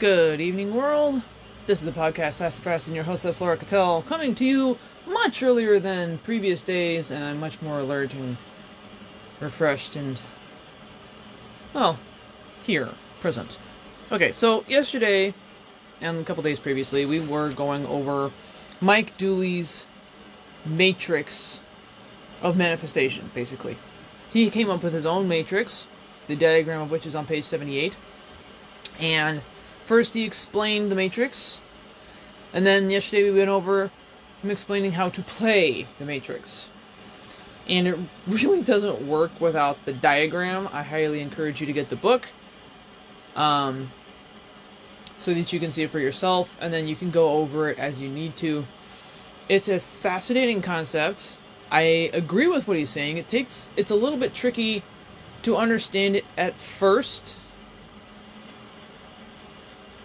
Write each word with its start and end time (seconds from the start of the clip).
Good 0.00 0.40
evening, 0.40 0.74
world. 0.74 1.22
This 1.66 1.80
is 1.80 1.84
the 1.84 1.98
podcast 1.98 2.32
Sassafras 2.32 2.88
and 2.88 2.96
your 2.96 3.04
hostess 3.04 3.40
Laura 3.40 3.56
Cattell 3.56 4.02
coming 4.02 4.34
to 4.34 4.44
you 4.44 4.76
much 5.06 5.40
earlier 5.40 5.78
than 5.78 6.18
previous 6.18 6.64
days, 6.64 7.12
and 7.12 7.22
I'm 7.22 7.38
much 7.38 7.62
more 7.62 7.78
alert 7.78 8.12
and 8.12 8.36
refreshed 9.38 9.94
and 9.94 10.18
well, 11.72 12.00
here, 12.64 12.88
present. 13.20 13.56
Okay, 14.10 14.32
so 14.32 14.64
yesterday 14.66 15.32
and 16.00 16.20
a 16.20 16.24
couple 16.24 16.42
days 16.42 16.58
previously, 16.58 17.06
we 17.06 17.20
were 17.20 17.52
going 17.52 17.86
over 17.86 18.32
Mike 18.80 19.16
Dooley's 19.16 19.86
matrix 20.66 21.60
of 22.42 22.56
manifestation, 22.56 23.30
basically. 23.32 23.76
He 24.32 24.50
came 24.50 24.70
up 24.70 24.82
with 24.82 24.92
his 24.92 25.06
own 25.06 25.28
matrix, 25.28 25.86
the 26.26 26.34
diagram 26.34 26.82
of 26.82 26.90
which 26.90 27.06
is 27.06 27.14
on 27.14 27.26
page 27.26 27.44
78. 27.44 27.96
And 28.98 29.40
first 29.84 30.14
he 30.14 30.24
explained 30.24 30.90
the 30.90 30.96
matrix, 30.96 31.60
and 32.52 32.66
then 32.66 32.90
yesterday 32.90 33.30
we 33.30 33.38
went 33.38 33.50
over 33.50 33.90
him 34.42 34.50
explaining 34.50 34.92
how 34.92 35.08
to 35.10 35.22
play 35.22 35.86
the 35.98 36.04
matrix. 36.04 36.68
And 37.68 37.88
it 37.88 37.98
really 38.26 38.62
doesn't 38.62 39.06
work 39.06 39.40
without 39.40 39.84
the 39.84 39.92
diagram. 39.92 40.68
I 40.72 40.82
highly 40.82 41.20
encourage 41.20 41.60
you 41.60 41.66
to 41.66 41.72
get 41.72 41.88
the 41.88 41.96
book. 41.96 42.32
Um, 43.36 43.90
so 45.18 45.32
that 45.32 45.52
you 45.52 45.60
can 45.60 45.70
see 45.70 45.82
it 45.82 45.90
for 45.90 45.98
yourself, 45.98 46.56
and 46.60 46.72
then 46.72 46.86
you 46.86 46.96
can 46.96 47.10
go 47.10 47.34
over 47.34 47.68
it 47.68 47.78
as 47.78 48.00
you 48.00 48.08
need 48.08 48.36
to. 48.38 48.66
It's 49.48 49.68
a 49.68 49.80
fascinating 49.80 50.62
concept. 50.62 51.36
I 51.70 52.10
agree 52.12 52.46
with 52.46 52.68
what 52.68 52.76
he's 52.76 52.90
saying. 52.90 53.18
It 53.18 53.28
takes 53.28 53.70
it's 53.76 53.90
a 53.90 53.94
little 53.94 54.18
bit 54.18 54.34
tricky 54.34 54.82
to 55.42 55.56
understand 55.56 56.16
it 56.16 56.24
at 56.36 56.54
first. 56.54 57.36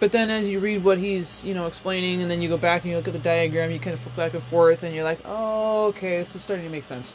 But 0.00 0.12
then 0.12 0.30
as 0.30 0.48
you 0.48 0.60
read 0.60 0.82
what 0.82 0.96
he's, 0.96 1.44
you 1.44 1.52
know, 1.52 1.66
explaining 1.66 2.22
and 2.22 2.30
then 2.30 2.40
you 2.40 2.48
go 2.48 2.56
back 2.56 2.82
and 2.82 2.90
you 2.90 2.96
look 2.96 3.06
at 3.06 3.12
the 3.12 3.20
diagram, 3.20 3.70
you 3.70 3.78
kind 3.78 3.92
of 3.92 4.00
flip 4.00 4.16
back 4.16 4.34
and 4.34 4.42
forth 4.44 4.82
and 4.82 4.94
you're 4.94 5.04
like, 5.04 5.20
"Oh, 5.26 5.88
okay, 5.88 6.16
this 6.16 6.34
is 6.34 6.42
starting 6.42 6.64
to 6.64 6.72
make 6.72 6.84
sense." 6.84 7.12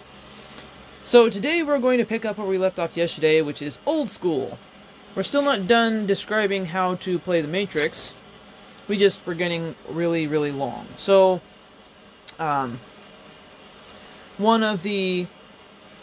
So 1.04 1.28
today 1.30 1.64
we're 1.64 1.80
going 1.80 1.98
to 1.98 2.06
pick 2.06 2.26
up 2.26 2.38
where 2.38 2.48
we 2.48 2.60
left 2.60 2.78
off 2.78 2.96
yesterday, 2.96 3.42
which 3.42 3.62
is 3.62 3.80
old 3.88 4.12
school. 4.12 4.60
We're 5.16 5.24
still 5.24 5.42
not 5.42 5.68
done 5.68 6.06
describing 6.06 6.68
how 6.68 6.96
to 6.96 7.18
play 7.18 7.42
the 7.42 7.48
Matrix. 7.48 8.14
We 8.88 8.98
just 8.98 9.26
were 9.26 9.34
getting 9.34 9.76
really, 9.90 10.28
really 10.28 10.52
long. 10.52 10.88
So, 10.96 11.42
um, 12.38 12.80
one 14.38 14.62
of 14.62 14.84
the 14.84 15.26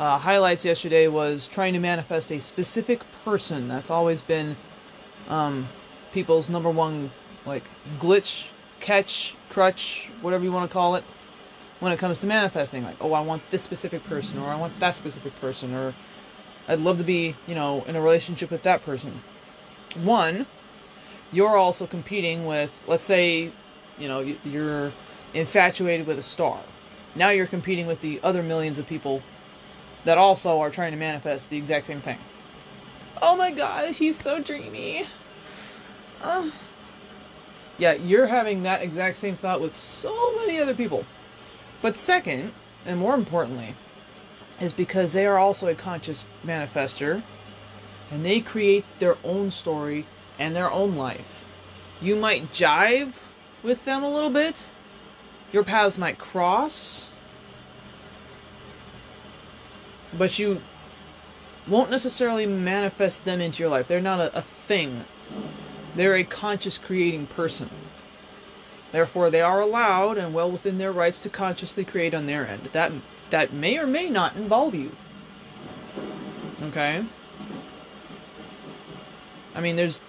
uh, 0.01 0.19
highlights 0.19 0.65
yesterday 0.65 1.07
was 1.07 1.47
trying 1.47 1.75
to 1.75 1.79
manifest 1.79 2.33
a 2.33 2.41
specific 2.41 3.03
person. 3.25 3.69
That's 3.69 3.91
always 3.91 4.21
been 4.21 4.57
um, 5.29 5.69
people's 6.13 6.49
number 6.49 6.71
one, 6.71 7.11
like, 7.45 7.65
glitch, 7.99 8.51
catch, 8.81 9.35
crutch, 9.49 10.11
whatever 10.21 10.45
you 10.45 10.53
want 10.53 10.71
to 10.71 10.73
call 10.73 10.95
it, 10.95 11.05
when 11.81 11.93
it 11.93 11.99
comes 11.99 12.19
to 12.21 12.27
manifesting. 12.27 12.85
Like, 12.85 12.97
oh, 13.01 13.13
I 13.13 13.21
want 13.21 13.43
this 13.51 13.63
specific 13.63 14.05
person, 14.05 14.39
or 14.39 14.49
I 14.49 14.57
want 14.57 14.79
that 14.79 14.95
specific 14.95 15.39
person, 15.41 15.75
or 15.75 15.95
I'd 16.69 16.79
love 16.79 16.99
to 16.99 17.05
be, 17.05 17.35
you 17.47 17.55
know, 17.55 17.83
in 17.85 17.97
a 17.97 18.01
relationship 18.01 18.51
with 18.51 18.63
that 18.63 18.83
person. 18.85 19.21
One, 20.03 20.47
you're 21.33 21.57
also 21.57 21.87
competing 21.87 22.47
with, 22.47 22.83
let's 22.87 23.05
say, 23.05 23.51
you 23.99 24.09
know, 24.09 24.21
you're 24.45 24.93
infatuated 25.35 26.07
with 26.07 26.19
a 26.19 26.23
star. 26.23 26.61
Now 27.15 27.31
you're 27.31 27.47
competing 27.47 27.87
with 27.87 28.01
the 28.01 28.21
other 28.23 28.43
millions 28.43 28.79
of 28.79 28.87
people 28.87 29.23
that 30.05 30.19
also 30.19 30.61
are 30.61 30.71
trying 30.71 30.93
to 30.93 30.99
manifest 30.99 31.51
the 31.51 31.57
exact 31.57 31.87
same 31.87 32.01
thing. 32.01 32.19
Oh 33.21 33.37
my 33.37 33.51
god, 33.51 33.95
he's 33.95 34.19
so 34.19 34.41
dreamy. 34.41 35.07
Uh. 36.23 36.51
Yeah, 37.79 37.95
you're 37.95 38.27
having 38.27 38.63
that 38.63 38.83
exact 38.83 39.17
same 39.17 39.35
thought 39.35 39.61
with 39.61 39.75
so 39.75 40.37
many 40.37 40.59
other 40.61 40.75
people. 40.75 41.05
But 41.81 41.97
second, 41.97 42.53
and 42.87 42.99
more 42.99 43.15
importantly, 43.15 43.75
is 44.61 44.73
because 44.73 45.13
they 45.13 45.27
are 45.27 45.39
also 45.39 45.67
a 45.67 45.75
conscious 45.75 46.25
manifester 46.47 47.23
and 48.11 48.25
they 48.25 48.41
create 48.41 48.85
their 48.99 49.17
own 49.25 49.51
story 49.51 50.07
and 50.39 50.55
their 50.55 50.71
own 50.71 50.95
life. 50.97 51.45
You 52.01 52.15
might 52.15 52.53
jive 52.53 53.15
with 53.63 53.85
them 53.85 54.03
a 54.03 54.13
little 54.13 54.31
bit, 54.31 54.69
your 55.53 55.65
paths 55.65 55.99
might 55.99 56.19
cross, 56.19 57.11
but 60.17 60.39
you 60.39 60.61
won't 61.67 61.91
necessarily 61.91 62.45
manifest 62.45 63.25
them 63.25 63.41
into 63.41 63.63
your 63.63 63.71
life. 63.71 63.89
They're 63.89 64.01
not 64.01 64.21
a, 64.21 64.37
a 64.37 64.43
thing, 64.43 65.05
they're 65.95 66.17
a 66.17 66.25
conscious 66.25 66.79
creating 66.79 67.27
person. 67.27 67.71
Therefore, 68.93 69.31
they 69.31 69.41
are 69.41 69.61
allowed 69.61 70.19
and 70.19 70.35
well 70.35 70.51
within 70.51 70.79
their 70.79 70.93
rights 70.93 71.19
to 71.21 71.31
consciously 71.31 71.85
create 71.85 72.15
on 72.15 72.27
their 72.27 72.47
end. 72.47 72.65
That 72.73 72.93
that 73.31 73.53
may 73.53 73.79
or 73.79 73.87
may 73.87 74.11
not 74.11 74.37
involve 74.37 74.75
you. 74.75 74.93
Okay? 76.63 77.05
I 79.55 79.61
mean, 79.61 79.77
there's 79.77 80.01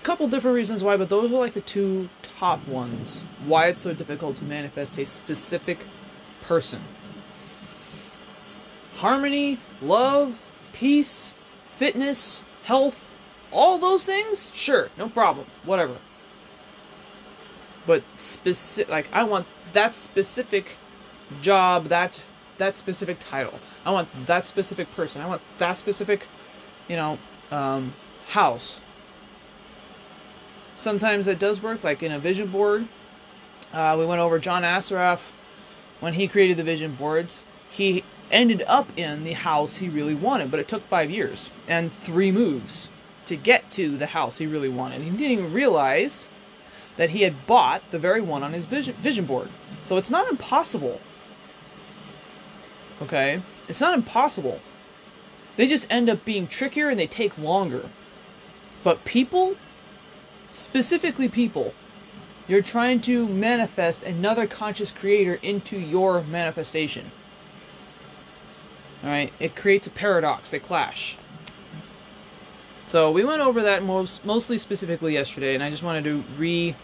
a 0.00 0.04
couple 0.04 0.28
different 0.28 0.54
reasons 0.54 0.82
why, 0.82 0.96
but 0.96 1.10
those 1.10 1.30
are 1.30 1.38
like 1.38 1.52
the 1.52 1.60
two 1.60 2.08
top 2.22 2.66
ones. 2.66 3.22
Why 3.46 3.66
it's 3.66 3.82
so 3.82 3.92
difficult 3.92 4.36
to 4.38 4.44
manifest 4.44 4.98
a 4.98 5.04
specific 5.04 5.86
person. 6.42 6.80
Harmony, 8.96 9.58
love, 9.80 10.40
peace, 10.72 11.34
fitness, 11.70 12.44
health, 12.64 13.11
all 13.52 13.78
those 13.78 14.04
things? 14.04 14.50
Sure, 14.54 14.88
no 14.98 15.08
problem. 15.08 15.46
Whatever. 15.64 15.96
But 17.86 18.02
specific 18.16 18.90
like 18.90 19.08
I 19.12 19.24
want 19.24 19.46
that 19.72 19.94
specific 19.94 20.76
job, 21.40 21.86
that 21.86 22.22
that 22.58 22.76
specific 22.76 23.18
title. 23.20 23.58
I 23.84 23.90
want 23.90 24.08
that 24.26 24.46
specific 24.46 24.94
person. 24.94 25.20
I 25.20 25.26
want 25.26 25.42
that 25.58 25.76
specific, 25.76 26.28
you 26.88 26.96
know, 26.96 27.18
um, 27.50 27.94
house. 28.28 28.80
Sometimes 30.76 31.26
it 31.26 31.38
does 31.38 31.62
work, 31.62 31.84
like 31.84 32.02
in 32.02 32.12
a 32.12 32.18
vision 32.18 32.48
board. 32.48 32.86
Uh, 33.72 33.96
we 33.98 34.06
went 34.06 34.20
over 34.20 34.38
John 34.38 34.62
Assaraf 34.62 35.30
when 36.00 36.14
he 36.14 36.28
created 36.28 36.56
the 36.56 36.62
vision 36.62 36.94
boards. 36.94 37.46
He 37.70 38.04
ended 38.30 38.62
up 38.66 38.96
in 38.96 39.24
the 39.24 39.32
house 39.32 39.76
he 39.76 39.88
really 39.88 40.14
wanted, 40.14 40.50
but 40.50 40.60
it 40.60 40.68
took 40.68 40.82
five 40.88 41.10
years 41.10 41.50
and 41.68 41.92
three 41.92 42.32
moves 42.32 42.88
to 43.26 43.36
get 43.36 43.70
to 43.72 43.96
the 43.96 44.06
house 44.06 44.38
he 44.38 44.46
really 44.46 44.68
wanted. 44.68 45.00
He 45.00 45.10
didn't 45.10 45.38
even 45.38 45.52
realize 45.52 46.28
that 46.96 47.10
he 47.10 47.22
had 47.22 47.46
bought 47.46 47.90
the 47.90 47.98
very 47.98 48.20
one 48.20 48.42
on 48.42 48.52
his 48.52 48.64
vision, 48.66 49.24
board. 49.24 49.48
So 49.82 49.96
it's 49.96 50.10
not 50.10 50.28
impossible 50.28 51.00
Okay? 53.02 53.42
It's 53.68 53.80
not 53.80 53.94
impossible. 53.94 54.60
They 55.56 55.66
just 55.66 55.86
end 55.90 56.08
up 56.08 56.24
being 56.24 56.46
trickier 56.46 56.88
and 56.88 56.98
they 56.98 57.06
take 57.06 57.36
longer. 57.36 57.90
But 58.84 59.04
people, 59.04 59.56
specifically 60.50 61.28
people, 61.28 61.74
you're 62.48 62.62
trying 62.62 63.00
to 63.02 63.28
manifest 63.28 64.02
another 64.02 64.46
conscious 64.46 64.90
creator 64.90 65.38
into 65.42 65.76
your 65.78 66.22
manifestation. 66.22 67.10
Alright? 69.02 69.32
It 69.40 69.56
creates 69.56 69.86
a 69.86 69.90
paradox, 69.90 70.50
they 70.50 70.60
clash. 70.60 71.16
So 72.86 73.10
we 73.10 73.24
went 73.24 73.40
over 73.40 73.62
that 73.62 73.82
most 73.82 74.24
mostly 74.24 74.58
specifically 74.58 75.14
yesterday, 75.14 75.54
and 75.54 75.62
I 75.62 75.70
just 75.70 75.82
wanted 75.82 76.04
to 76.04 76.24
re 76.36 76.74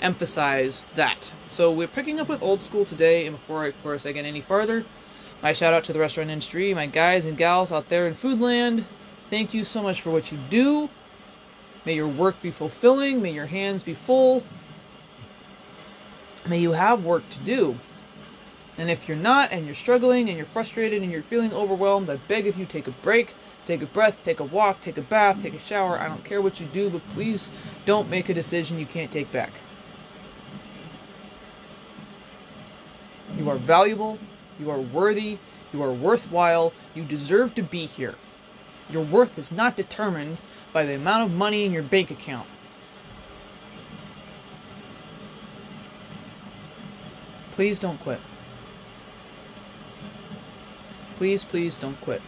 emphasize 0.00 0.86
that. 0.94 1.32
So 1.48 1.70
we're 1.70 1.88
picking 1.88 2.20
up 2.20 2.28
with 2.28 2.42
old 2.42 2.60
school 2.60 2.84
today, 2.84 3.26
and 3.26 3.36
before 3.36 3.66
of 3.66 3.82
course 3.82 4.06
I 4.06 4.12
get 4.12 4.24
any 4.24 4.40
farther, 4.40 4.84
my 5.42 5.52
shout 5.52 5.74
out 5.74 5.84
to 5.84 5.92
the 5.92 5.98
restaurant 5.98 6.30
industry, 6.30 6.72
my 6.74 6.86
guys 6.86 7.24
and 7.24 7.36
gals 7.36 7.72
out 7.72 7.88
there 7.88 8.06
in 8.06 8.14
Foodland. 8.14 8.84
Thank 9.28 9.54
you 9.54 9.64
so 9.64 9.82
much 9.82 10.00
for 10.00 10.10
what 10.10 10.32
you 10.32 10.38
do. 10.48 10.90
May 11.84 11.94
your 11.94 12.08
work 12.08 12.42
be 12.42 12.50
fulfilling. 12.50 13.22
May 13.22 13.32
your 13.32 13.46
hands 13.46 13.82
be 13.82 13.94
full. 13.94 14.42
May 16.46 16.58
you 16.58 16.72
have 16.72 17.04
work 17.04 17.28
to 17.30 17.38
do. 17.38 17.78
And 18.76 18.90
if 18.90 19.08
you're 19.08 19.16
not, 19.16 19.52
and 19.52 19.66
you're 19.66 19.74
struggling, 19.74 20.28
and 20.28 20.36
you're 20.36 20.46
frustrated, 20.46 21.02
and 21.02 21.12
you're 21.12 21.22
feeling 21.22 21.52
overwhelmed, 21.52 22.08
I 22.08 22.16
beg 22.16 22.46
of 22.46 22.56
you, 22.56 22.64
take 22.66 22.86
a 22.86 22.92
break, 22.92 23.34
take 23.70 23.82
a 23.82 23.86
breath, 23.86 24.22
take 24.24 24.40
a 24.40 24.44
walk, 24.44 24.80
take 24.80 24.98
a 24.98 25.02
bath, 25.02 25.42
take 25.42 25.54
a 25.54 25.58
shower. 25.58 25.98
I 25.98 26.08
don't 26.08 26.24
care 26.24 26.42
what 26.42 26.60
you 26.60 26.66
do, 26.66 26.90
but 26.90 27.08
please 27.10 27.48
don't 27.84 28.10
make 28.10 28.28
a 28.28 28.34
decision 28.34 28.78
you 28.78 28.86
can't 28.86 29.12
take 29.12 29.30
back. 29.30 29.52
You 33.36 33.48
are 33.48 33.56
valuable, 33.56 34.18
you 34.58 34.70
are 34.70 34.80
worthy. 34.80 35.38
You 35.72 35.82
are 35.82 35.92
worthwhile. 35.92 36.72
You 36.94 37.04
deserve 37.04 37.54
to 37.54 37.62
be 37.62 37.86
here. 37.86 38.14
Your 38.90 39.02
worth 39.02 39.38
is 39.38 39.52
not 39.52 39.76
determined 39.76 40.38
by 40.72 40.84
the 40.84 40.94
amount 40.94 41.30
of 41.30 41.36
money 41.36 41.64
in 41.64 41.72
your 41.72 41.82
bank 41.82 42.10
account. 42.10 42.48
Please 47.52 47.78
don't 47.78 48.00
quit. 48.00 48.20
Please, 51.16 51.44
please 51.44 51.76
don't 51.76 52.00
quit. 52.00 52.22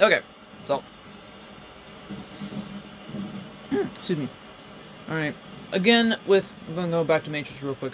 Okay, 0.00 0.20
so 0.62 0.82
Excuse 4.00 4.18
me. 4.18 4.28
Alright. 5.08 5.34
Again, 5.72 6.16
with. 6.26 6.50
I'm 6.68 6.74
going 6.74 6.86
to 6.86 6.92
go 6.92 7.04
back 7.04 7.24
to 7.24 7.30
Matrix 7.30 7.62
real 7.62 7.74
quick. 7.74 7.92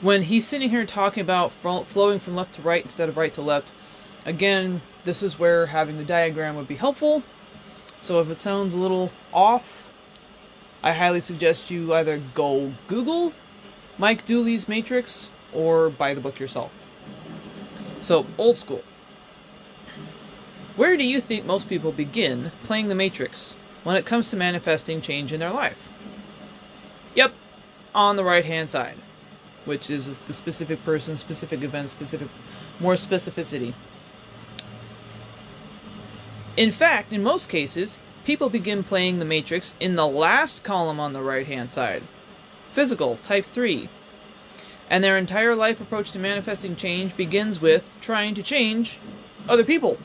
When 0.00 0.22
he's 0.22 0.46
sitting 0.46 0.70
here 0.70 0.86
talking 0.86 1.20
about 1.20 1.50
flowing 1.50 2.20
from 2.20 2.36
left 2.36 2.54
to 2.54 2.62
right 2.62 2.82
instead 2.82 3.08
of 3.08 3.16
right 3.16 3.32
to 3.34 3.42
left, 3.42 3.72
again, 4.24 4.80
this 5.02 5.22
is 5.22 5.38
where 5.38 5.66
having 5.66 5.98
the 5.98 6.04
diagram 6.04 6.54
would 6.54 6.68
be 6.68 6.76
helpful. 6.76 7.24
So 8.00 8.20
if 8.20 8.30
it 8.30 8.38
sounds 8.40 8.74
a 8.74 8.76
little 8.76 9.10
off, 9.32 9.92
I 10.84 10.92
highly 10.92 11.20
suggest 11.20 11.70
you 11.70 11.92
either 11.92 12.22
go 12.34 12.72
Google 12.86 13.32
Mike 13.98 14.24
Dooley's 14.24 14.68
Matrix 14.68 15.28
or 15.52 15.90
buy 15.90 16.14
the 16.14 16.20
book 16.20 16.38
yourself. 16.38 16.72
So, 18.00 18.24
old 18.38 18.56
school. 18.56 18.84
Where 20.78 20.96
do 20.96 21.02
you 21.02 21.20
think 21.20 21.44
most 21.44 21.68
people 21.68 21.90
begin 21.90 22.52
playing 22.62 22.86
the 22.86 22.94
Matrix 22.94 23.56
when 23.82 23.96
it 23.96 24.06
comes 24.06 24.30
to 24.30 24.36
manifesting 24.36 25.00
change 25.00 25.32
in 25.32 25.40
their 25.40 25.50
life? 25.50 25.88
Yep, 27.16 27.34
on 27.96 28.14
the 28.14 28.22
right 28.22 28.44
hand 28.44 28.70
side, 28.70 28.94
which 29.64 29.90
is 29.90 30.08
the 30.28 30.32
specific 30.32 30.84
person, 30.84 31.16
specific 31.16 31.64
event, 31.64 31.90
specific, 31.90 32.28
more 32.78 32.92
specificity. 32.94 33.74
In 36.56 36.70
fact, 36.70 37.12
in 37.12 37.24
most 37.24 37.48
cases, 37.48 37.98
people 38.24 38.48
begin 38.48 38.84
playing 38.84 39.18
the 39.18 39.24
Matrix 39.24 39.74
in 39.80 39.96
the 39.96 40.06
last 40.06 40.62
column 40.62 41.00
on 41.00 41.12
the 41.12 41.22
right 41.22 41.48
hand 41.48 41.72
side. 41.72 42.04
Physical, 42.70 43.18
type 43.24 43.46
3. 43.46 43.88
And 44.88 45.02
their 45.02 45.18
entire 45.18 45.56
life 45.56 45.80
approach 45.80 46.12
to 46.12 46.20
manifesting 46.20 46.76
change 46.76 47.16
begins 47.16 47.60
with 47.60 47.92
trying 48.00 48.36
to 48.36 48.44
change 48.44 49.00
other 49.48 49.64
people. 49.64 49.98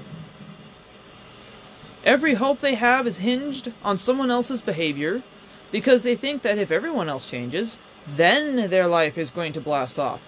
Every 2.03 2.33
hope 2.33 2.59
they 2.59 2.75
have 2.75 3.07
is 3.07 3.19
hinged 3.19 3.71
on 3.81 3.97
someone 3.97 4.29
else's 4.29 4.61
behavior 4.61 5.23
because 5.71 6.03
they 6.03 6.15
think 6.15 6.41
that 6.41 6.57
if 6.57 6.69
everyone 6.69 7.07
else 7.07 7.25
changes, 7.25 7.79
then 8.05 8.69
their 8.69 8.87
life 8.87 9.17
is 9.17 9.31
going 9.31 9.53
to 9.53 9.61
blast 9.61 9.97
off. 9.97 10.21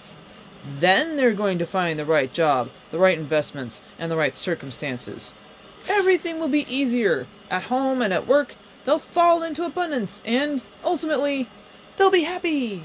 Then 0.79 1.17
they're 1.17 1.33
going 1.33 1.59
to 1.59 1.65
find 1.65 1.99
the 1.99 2.05
right 2.05 2.31
job, 2.31 2.69
the 2.91 2.97
right 2.97 3.17
investments, 3.17 3.81
and 3.99 4.09
the 4.09 4.15
right 4.15 4.35
circumstances. 4.35 5.33
Everything 5.89 6.39
will 6.39 6.47
be 6.47 6.65
easier. 6.73 7.27
At 7.51 7.63
home 7.63 8.01
and 8.01 8.13
at 8.13 8.25
work, 8.25 8.55
they'll 8.85 8.97
fall 8.97 9.43
into 9.43 9.65
abundance 9.65 10.21
and, 10.25 10.61
ultimately, 10.83 11.49
they'll 11.97 12.09
be 12.09 12.23
happy. 12.23 12.83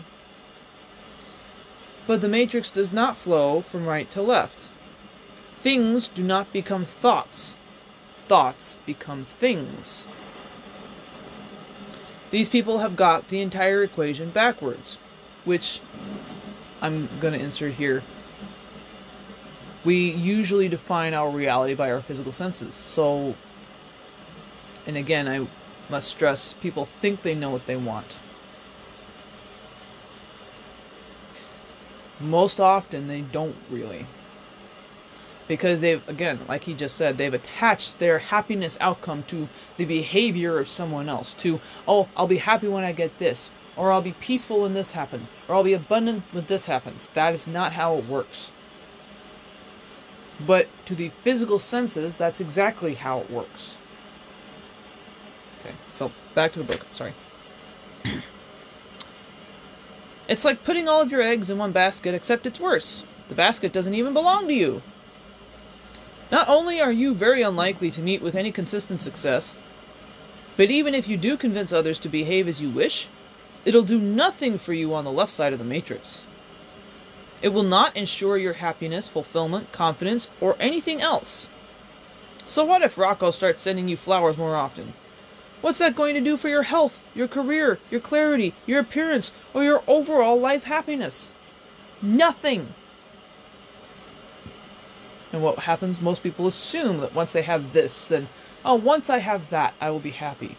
But 2.08 2.20
the 2.20 2.28
matrix 2.28 2.70
does 2.70 2.92
not 2.92 3.16
flow 3.16 3.60
from 3.60 3.86
right 3.86 4.10
to 4.10 4.20
left. 4.20 4.68
Things 5.52 6.08
do 6.08 6.24
not 6.24 6.52
become 6.52 6.84
thoughts 6.84 7.56
thoughts 8.30 8.76
become 8.86 9.24
things. 9.24 10.06
These 12.30 12.48
people 12.48 12.78
have 12.78 12.94
got 12.94 13.26
the 13.26 13.40
entire 13.40 13.82
equation 13.82 14.30
backwards, 14.30 14.98
which 15.44 15.80
I'm 16.80 17.08
going 17.18 17.34
to 17.34 17.40
insert 17.40 17.72
here. 17.72 18.04
We 19.84 20.12
usually 20.12 20.68
define 20.68 21.12
our 21.12 21.28
reality 21.28 21.74
by 21.74 21.90
our 21.90 22.00
physical 22.00 22.30
senses. 22.30 22.72
So, 22.72 23.34
and 24.86 24.96
again, 24.96 25.26
I 25.26 25.48
must 25.90 26.06
stress 26.06 26.52
people 26.52 26.84
think 26.84 27.22
they 27.22 27.34
know 27.34 27.50
what 27.50 27.64
they 27.64 27.74
want. 27.74 28.20
Most 32.20 32.60
often, 32.60 33.08
they 33.08 33.22
don't 33.22 33.56
really 33.68 34.06
because 35.50 35.80
they've 35.80 36.08
again 36.08 36.38
like 36.46 36.62
he 36.62 36.72
just 36.72 36.94
said 36.94 37.18
they've 37.18 37.34
attached 37.34 37.98
their 37.98 38.20
happiness 38.20 38.78
outcome 38.80 39.24
to 39.24 39.48
the 39.78 39.84
behavior 39.84 40.60
of 40.60 40.68
someone 40.68 41.08
else 41.08 41.34
to 41.34 41.60
oh 41.88 42.08
i'll 42.16 42.28
be 42.28 42.36
happy 42.36 42.68
when 42.68 42.84
i 42.84 42.92
get 42.92 43.18
this 43.18 43.50
or 43.76 43.90
i'll 43.90 44.00
be 44.00 44.12
peaceful 44.12 44.62
when 44.62 44.74
this 44.74 44.92
happens 44.92 45.32
or 45.48 45.56
i'll 45.56 45.64
be 45.64 45.72
abundant 45.72 46.22
when 46.30 46.44
this 46.44 46.66
happens. 46.66 47.08
That 47.14 47.34
is 47.34 47.48
not 47.48 47.72
how 47.72 47.96
it 47.96 48.06
works. 48.06 48.52
But 50.46 50.68
to 50.86 50.94
the 50.94 51.08
physical 51.08 51.58
senses 51.58 52.16
that's 52.16 52.40
exactly 52.40 52.94
how 52.94 53.18
it 53.18 53.28
works. 53.28 53.76
Okay 55.60 55.74
so 55.92 56.12
back 56.36 56.52
to 56.52 56.60
the 56.60 56.64
book 56.64 56.86
sorry. 56.92 57.12
It's 60.28 60.44
like 60.44 60.62
putting 60.62 60.86
all 60.86 61.02
of 61.02 61.10
your 61.10 61.22
eggs 61.22 61.50
in 61.50 61.58
one 61.58 61.72
basket 61.72 62.14
except 62.14 62.46
it's 62.46 62.60
worse. 62.60 63.02
The 63.28 63.34
basket 63.34 63.72
doesn't 63.72 63.94
even 63.94 64.12
belong 64.12 64.46
to 64.46 64.54
you 64.54 64.82
not 66.30 66.48
only 66.48 66.80
are 66.80 66.92
you 66.92 67.14
very 67.14 67.42
unlikely 67.42 67.90
to 67.90 68.00
meet 68.00 68.22
with 68.22 68.34
any 68.34 68.52
consistent 68.52 69.02
success, 69.02 69.54
but 70.56 70.70
even 70.70 70.94
if 70.94 71.08
you 71.08 71.16
do 71.16 71.36
convince 71.36 71.72
others 71.72 71.98
to 72.00 72.08
behave 72.08 72.46
as 72.46 72.60
you 72.60 72.70
wish, 72.70 73.08
it'll 73.64 73.82
do 73.82 73.98
nothing 73.98 74.58
for 74.58 74.72
you 74.72 74.94
on 74.94 75.04
the 75.04 75.12
left 75.12 75.32
side 75.32 75.52
of 75.52 75.58
the 75.58 75.64
matrix. 75.64 76.22
It 77.42 77.48
will 77.48 77.62
not 77.62 77.96
ensure 77.96 78.36
your 78.36 78.54
happiness, 78.54 79.08
fulfillment, 79.08 79.72
confidence, 79.72 80.28
or 80.40 80.56
anything 80.60 81.00
else. 81.00 81.46
So 82.44 82.64
what 82.64 82.82
if 82.82 82.98
Rocco 82.98 83.30
starts 83.30 83.62
sending 83.62 83.88
you 83.88 83.96
flowers 83.96 84.36
more 84.36 84.56
often? 84.56 84.92
What's 85.60 85.78
that 85.78 85.96
going 85.96 86.14
to 86.14 86.20
do 86.20 86.36
for 86.36 86.48
your 86.48 86.64
health, 86.64 87.04
your 87.14 87.28
career, 87.28 87.78
your 87.90 88.00
clarity, 88.00 88.54
your 88.66 88.80
appearance, 88.80 89.32
or 89.52 89.62
your 89.62 89.82
overall 89.86 90.38
life 90.38 90.64
happiness? 90.64 91.32
Nothing! 92.02 92.74
And 95.32 95.42
what 95.42 95.60
happens, 95.60 96.00
most 96.00 96.22
people 96.22 96.46
assume 96.46 96.98
that 96.98 97.14
once 97.14 97.32
they 97.32 97.42
have 97.42 97.72
this, 97.72 98.08
then, 98.08 98.28
oh, 98.64 98.74
once 98.74 99.08
I 99.08 99.18
have 99.18 99.50
that, 99.50 99.74
I 99.80 99.90
will 99.90 100.00
be 100.00 100.10
happy. 100.10 100.56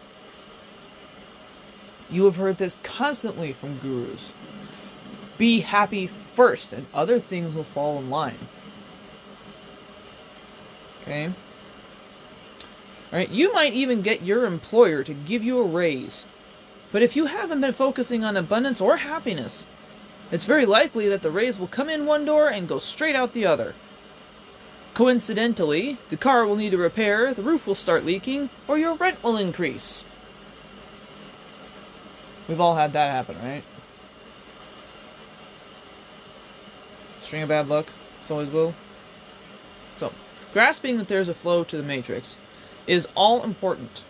You 2.10 2.24
have 2.24 2.36
heard 2.36 2.58
this 2.58 2.78
constantly 2.82 3.52
from 3.52 3.78
gurus. 3.78 4.32
Be 5.38 5.60
happy 5.60 6.06
first, 6.06 6.72
and 6.72 6.86
other 6.94 7.18
things 7.18 7.54
will 7.54 7.64
fall 7.64 7.98
in 7.98 8.10
line. 8.10 8.38
Okay? 11.02 11.32
Alright, 13.12 13.30
you 13.30 13.52
might 13.52 13.74
even 13.74 14.00
get 14.00 14.22
your 14.22 14.46
employer 14.46 15.02
to 15.04 15.12
give 15.12 15.42
you 15.42 15.58
a 15.58 15.66
raise. 15.66 16.24
But 16.92 17.02
if 17.02 17.16
you 17.16 17.26
haven't 17.26 17.60
been 17.60 17.74
focusing 17.74 18.24
on 18.24 18.36
abundance 18.36 18.80
or 18.80 18.98
happiness, 18.98 19.66
it's 20.30 20.44
very 20.46 20.64
likely 20.64 21.08
that 21.08 21.20
the 21.20 21.30
raise 21.30 21.58
will 21.58 21.66
come 21.66 21.90
in 21.90 22.06
one 22.06 22.24
door 22.24 22.48
and 22.48 22.68
go 22.68 22.78
straight 22.78 23.14
out 23.14 23.32
the 23.34 23.44
other. 23.44 23.74
Coincidentally, 24.94 25.96
the 26.10 26.16
car 26.18 26.44
will 26.46 26.56
need 26.56 26.74
a 26.74 26.78
repair, 26.78 27.32
the 27.32 27.42
roof 27.42 27.66
will 27.66 27.74
start 27.74 28.04
leaking, 28.04 28.50
or 28.68 28.76
your 28.76 28.94
rent 28.94 29.22
will 29.22 29.38
increase. 29.38 30.04
We've 32.46 32.60
all 32.60 32.74
had 32.74 32.92
that 32.92 33.10
happen, 33.10 33.36
right? 33.42 33.62
String 37.22 37.42
of 37.42 37.48
bad 37.48 37.68
luck. 37.68 37.86
It's 38.20 38.30
always 38.30 38.50
will. 38.50 38.74
So, 39.96 40.12
grasping 40.52 40.98
that 40.98 41.08
there's 41.08 41.28
a 41.28 41.34
flow 41.34 41.64
to 41.64 41.76
the 41.76 41.82
matrix 41.82 42.36
is 42.86 43.08
all 43.14 43.42
important. 43.42 44.02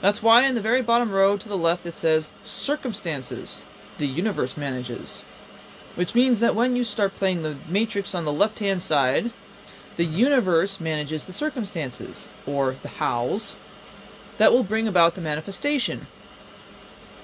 That's 0.00 0.22
why 0.22 0.42
in 0.44 0.54
the 0.54 0.60
very 0.60 0.82
bottom 0.82 1.10
row 1.10 1.36
to 1.36 1.48
the 1.48 1.56
left 1.56 1.84
it 1.84 1.94
says 1.94 2.30
circumstances 2.44 3.62
the 3.98 4.06
universe 4.06 4.56
manages. 4.56 5.22
Which 5.96 6.14
means 6.14 6.38
that 6.38 6.54
when 6.54 6.76
you 6.76 6.84
start 6.84 7.16
playing 7.16 7.42
the 7.42 7.56
matrix 7.68 8.14
on 8.14 8.24
the 8.24 8.32
left 8.32 8.60
hand 8.60 8.82
side, 8.82 9.32
the 9.98 10.04
universe 10.04 10.78
manages 10.78 11.24
the 11.24 11.32
circumstances, 11.32 12.30
or 12.46 12.76
the 12.82 12.88
hows, 12.88 13.56
that 14.38 14.52
will 14.52 14.62
bring 14.62 14.86
about 14.86 15.16
the 15.16 15.20
manifestation. 15.20 16.06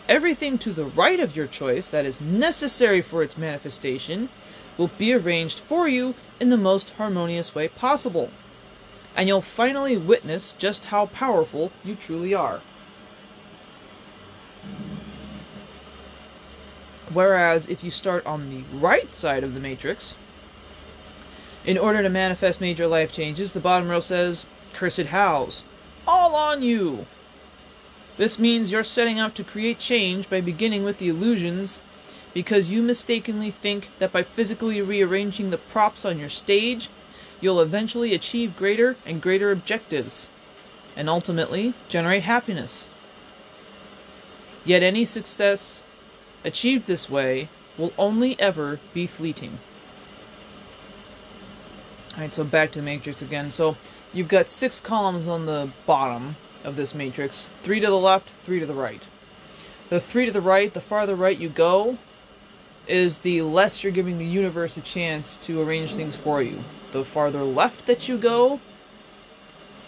Everything 0.08 0.58
to 0.58 0.72
the 0.72 0.84
right 0.84 1.20
of 1.20 1.36
your 1.36 1.46
choice 1.46 1.88
that 1.88 2.04
is 2.04 2.20
necessary 2.20 3.00
for 3.00 3.22
its 3.22 3.38
manifestation 3.38 4.28
will 4.76 4.90
be 4.98 5.12
arranged 5.12 5.60
for 5.60 5.88
you 5.88 6.16
in 6.40 6.50
the 6.50 6.56
most 6.56 6.90
harmonious 6.90 7.54
way 7.54 7.68
possible. 7.68 8.28
And 9.16 9.28
you'll 9.28 9.40
finally 9.40 9.96
witness 9.96 10.52
just 10.52 10.86
how 10.86 11.06
powerful 11.06 11.70
you 11.84 11.94
truly 11.94 12.34
are. 12.34 12.60
Whereas 17.12 17.68
if 17.68 17.84
you 17.84 17.90
start 17.90 18.26
on 18.26 18.50
the 18.50 18.64
right 18.76 19.12
side 19.12 19.44
of 19.44 19.54
the 19.54 19.60
matrix, 19.60 20.16
in 21.64 21.78
order 21.78 22.02
to 22.02 22.08
manifest 22.08 22.60
major 22.60 22.86
life 22.86 23.12
changes, 23.12 23.52
the 23.52 23.60
bottom 23.60 23.88
row 23.88 24.00
says, 24.00 24.46
Cursed 24.72 25.06
hows. 25.06 25.64
All 26.06 26.34
on 26.34 26.62
you! 26.62 27.06
This 28.16 28.38
means 28.38 28.70
you're 28.70 28.84
setting 28.84 29.18
out 29.18 29.34
to 29.36 29.44
create 29.44 29.78
change 29.78 30.28
by 30.28 30.40
beginning 30.40 30.84
with 30.84 30.98
the 30.98 31.08
illusions 31.08 31.80
because 32.32 32.70
you 32.70 32.82
mistakenly 32.82 33.50
think 33.50 33.88
that 33.98 34.12
by 34.12 34.22
physically 34.22 34.82
rearranging 34.82 35.50
the 35.50 35.58
props 35.58 36.04
on 36.04 36.18
your 36.18 36.28
stage, 36.28 36.88
you'll 37.40 37.60
eventually 37.60 38.12
achieve 38.12 38.56
greater 38.56 38.96
and 39.06 39.22
greater 39.22 39.50
objectives, 39.50 40.28
and 40.96 41.08
ultimately 41.08 41.74
generate 41.88 42.24
happiness. 42.24 42.86
Yet 44.64 44.82
any 44.82 45.04
success 45.04 45.82
achieved 46.44 46.86
this 46.86 47.08
way 47.08 47.48
will 47.78 47.92
only 47.98 48.38
ever 48.40 48.80
be 48.92 49.06
fleeting. 49.06 49.58
Alright, 52.14 52.32
so 52.32 52.44
back 52.44 52.70
to 52.72 52.78
the 52.78 52.84
matrix 52.84 53.22
again. 53.22 53.50
So 53.50 53.76
you've 54.12 54.28
got 54.28 54.46
six 54.46 54.80
columns 54.80 55.26
on 55.28 55.46
the 55.46 55.68
bottom, 55.84 56.36
of 56.64 56.76
this 56.76 56.94
matrix 56.94 57.50
three 57.62 57.78
to 57.80 57.86
the 57.86 57.98
left, 57.98 58.28
three 58.28 58.58
to 58.58 58.66
the 58.66 58.74
right. 58.74 59.06
The 59.90 60.00
three 60.00 60.26
to 60.26 60.32
the 60.32 60.40
right, 60.40 60.72
the 60.72 60.80
farther 60.80 61.14
right 61.14 61.38
you 61.38 61.48
go, 61.48 61.98
is 62.86 63.18
the 63.18 63.42
less 63.42 63.82
you're 63.82 63.92
giving 63.92 64.18
the 64.18 64.24
universe 64.24 64.76
a 64.76 64.80
chance 64.80 65.36
to 65.38 65.60
arrange 65.62 65.94
things 65.94 66.16
for 66.16 66.42
you. 66.42 66.64
The 66.92 67.04
farther 67.04 67.44
left 67.44 67.86
that 67.86 68.08
you 68.08 68.16
go, 68.16 68.60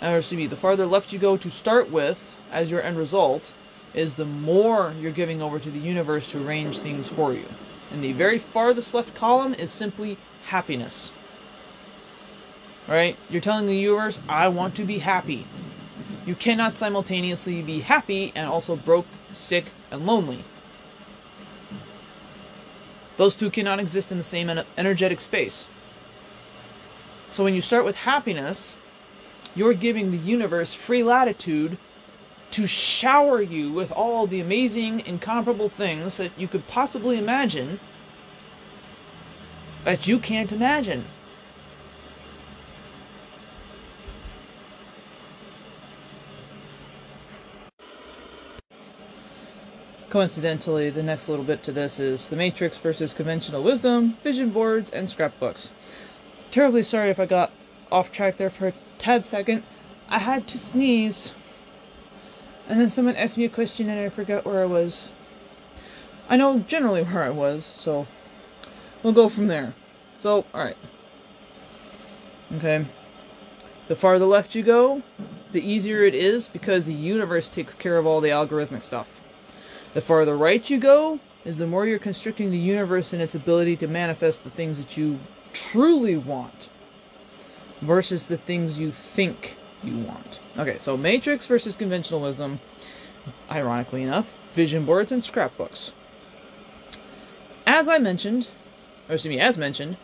or 0.03 0.19
excuse 0.19 0.39
me, 0.39 0.47
the 0.47 0.57
farther 0.57 0.87
left 0.87 1.13
you 1.13 1.19
go 1.19 1.37
to 1.37 1.51
start 1.51 1.91
with 1.91 2.31
as 2.53 2.71
your 2.71 2.83
end 2.83 2.99
result, 2.99 3.55
is 3.95 4.15
the 4.15 4.25
more 4.25 4.95
you're 5.01 5.11
giving 5.13 5.41
over 5.41 5.59
to 5.59 5.71
the 5.71 5.79
universe 5.79 6.31
to 6.33 6.47
arrange 6.47 6.79
things 6.79 7.09
for 7.09 7.33
you. 7.33 7.47
And 7.91 8.03
the 8.03 8.13
very 8.13 8.39
farthest 8.39 8.93
left 8.93 9.15
column 9.15 9.55
is 9.55 9.71
simply 9.71 10.19
happiness. 10.47 11.11
Right? 12.89 13.17
You're 13.29 13.41
telling 13.41 13.67
the 13.67 13.77
universe, 13.77 14.21
I 14.29 14.49
want 14.49 14.77
to 14.77 14.85
be 14.85 14.99
happy. 14.99 15.47
You 16.25 16.35
cannot 16.35 16.75
simultaneously 16.75 17.63
be 17.63 17.81
happy 17.81 18.33
and 18.35 18.49
also 18.49 18.77
broke, 18.77 19.07
sick, 19.33 19.67
and 19.91 20.07
lonely. 20.07 20.45
Those 23.17 23.35
two 23.35 23.51
cannot 23.51 23.81
exist 23.81 24.13
in 24.13 24.19
the 24.19 24.25
same 24.25 24.51
energetic 24.77 25.21
space. 25.21 25.69
So 27.31 27.43
when 27.43 27.55
you 27.55 27.61
start 27.61 27.85
with 27.85 27.97
happiness, 27.97 28.77
you're 29.55 29.75
giving 29.75 30.11
the 30.11 30.19
universe 30.19 30.75
free 30.75 31.03
latitude 31.03 31.79
to 32.53 32.67
shower 32.67 33.43
you 33.43 33.73
with 33.73 33.91
all 33.91 34.27
the 34.27 34.41
amazing, 34.41 35.01
incomparable 35.05 35.69
things 35.69 36.19
that 36.19 36.31
you 36.39 36.47
could 36.47 36.69
possibly 36.69 37.19
imagine 37.19 37.81
that 39.85 40.07
you 40.07 40.19
can't 40.19 40.53
imagine. 40.53 41.05
Coincidentally, 50.09 50.89
the 50.89 51.03
next 51.03 51.29
little 51.29 51.45
bit 51.45 51.65
to 51.65 51.73
this 51.73 51.99
is 51.99 52.29
The 52.29 52.37
Matrix 52.37 52.79
versus 52.79 53.13
Conventional 53.13 53.63
Wisdom, 53.63 54.17
Vision 54.23 54.51
Boards, 54.51 54.89
and 54.89 55.11
Scrapbooks. 55.11 55.69
Terribly 56.53 56.85
sorry 56.85 57.11
if 57.11 57.19
I 57.19 57.27
got 57.27 57.51
off 57.91 58.13
track 58.13 58.37
there 58.37 58.49
for 58.49 58.69
a 58.69 58.73
tad 58.99 59.25
second. 59.25 59.65
I 60.09 60.19
had 60.19 60.47
to 60.49 60.59
sneeze. 60.59 61.33
And 62.69 62.81
then 62.81 62.89
someone 62.89 63.17
asked 63.17 63.37
me 63.37 63.45
a 63.45 63.49
question 63.49 63.89
and 63.89 63.99
I 63.99 64.09
forgot 64.09 64.45
where 64.45 64.63
I 64.63 64.67
was. 64.67 65.11
I 66.29 66.37
know 66.37 66.61
generally 66.61 67.03
where 67.03 67.25
I 67.25 67.31
was, 67.31 67.73
so 67.77 68.07
we'll 69.03 69.13
go 69.13 69.29
from 69.29 69.49
there. 69.49 69.75
So, 70.17 70.45
alright. 70.55 70.77
Okay. 72.57 72.87
The 73.89 73.97
farther 73.97 74.25
left 74.25 74.55
you 74.55 74.63
go, 74.63 75.03
the 75.51 75.69
easier 75.69 76.05
it 76.05 76.15
is 76.15 76.47
because 76.47 76.85
the 76.85 76.95
universe 76.95 77.51
takes 77.51 77.75
care 77.75 77.99
of 77.99 78.07
all 78.07 78.21
the 78.21 78.29
algorithmic 78.29 78.85
stuff. 78.85 79.16
The 79.97 80.03
farther 80.03 80.37
right 80.37 80.69
you 80.69 80.77
go, 80.77 81.21
is 81.47 81.57
the 81.57 81.67
more 81.67 81.87
you're 81.87 81.99
constricting 81.99 82.51
the 82.51 82.59
universe 82.59 83.15
in 83.15 83.23
its 83.23 83.35
ability 83.35 83.77
to 83.77 83.89
manifest 83.89 84.45
the 84.45 84.51
things 84.51 84.77
that 84.77 84.99
you 84.99 85.19
truly 85.55 86.19
want 86.19 86.69
versus 87.81 88.27
the 88.27 88.37
things 88.37 88.79
you 88.79 88.93
think 88.93 89.57
you 89.83 89.97
want. 89.97 90.39
Okay, 90.59 90.77
so 90.77 90.99
Matrix 90.99 91.47
versus 91.47 91.77
conventional 91.77 92.21
wisdom, 92.21 92.61
ironically 93.51 94.03
enough, 94.03 94.35
vision 94.53 94.85
boards 94.85 95.11
and 95.11 95.25
scrapbooks. 95.25 95.93
As 97.67 97.89
I 97.89 97.97
mentioned, 97.97 98.49
or 99.09 99.15
excuse 99.15 99.35
me, 99.35 99.41
as 99.41 99.57
mentioned, 99.57 99.97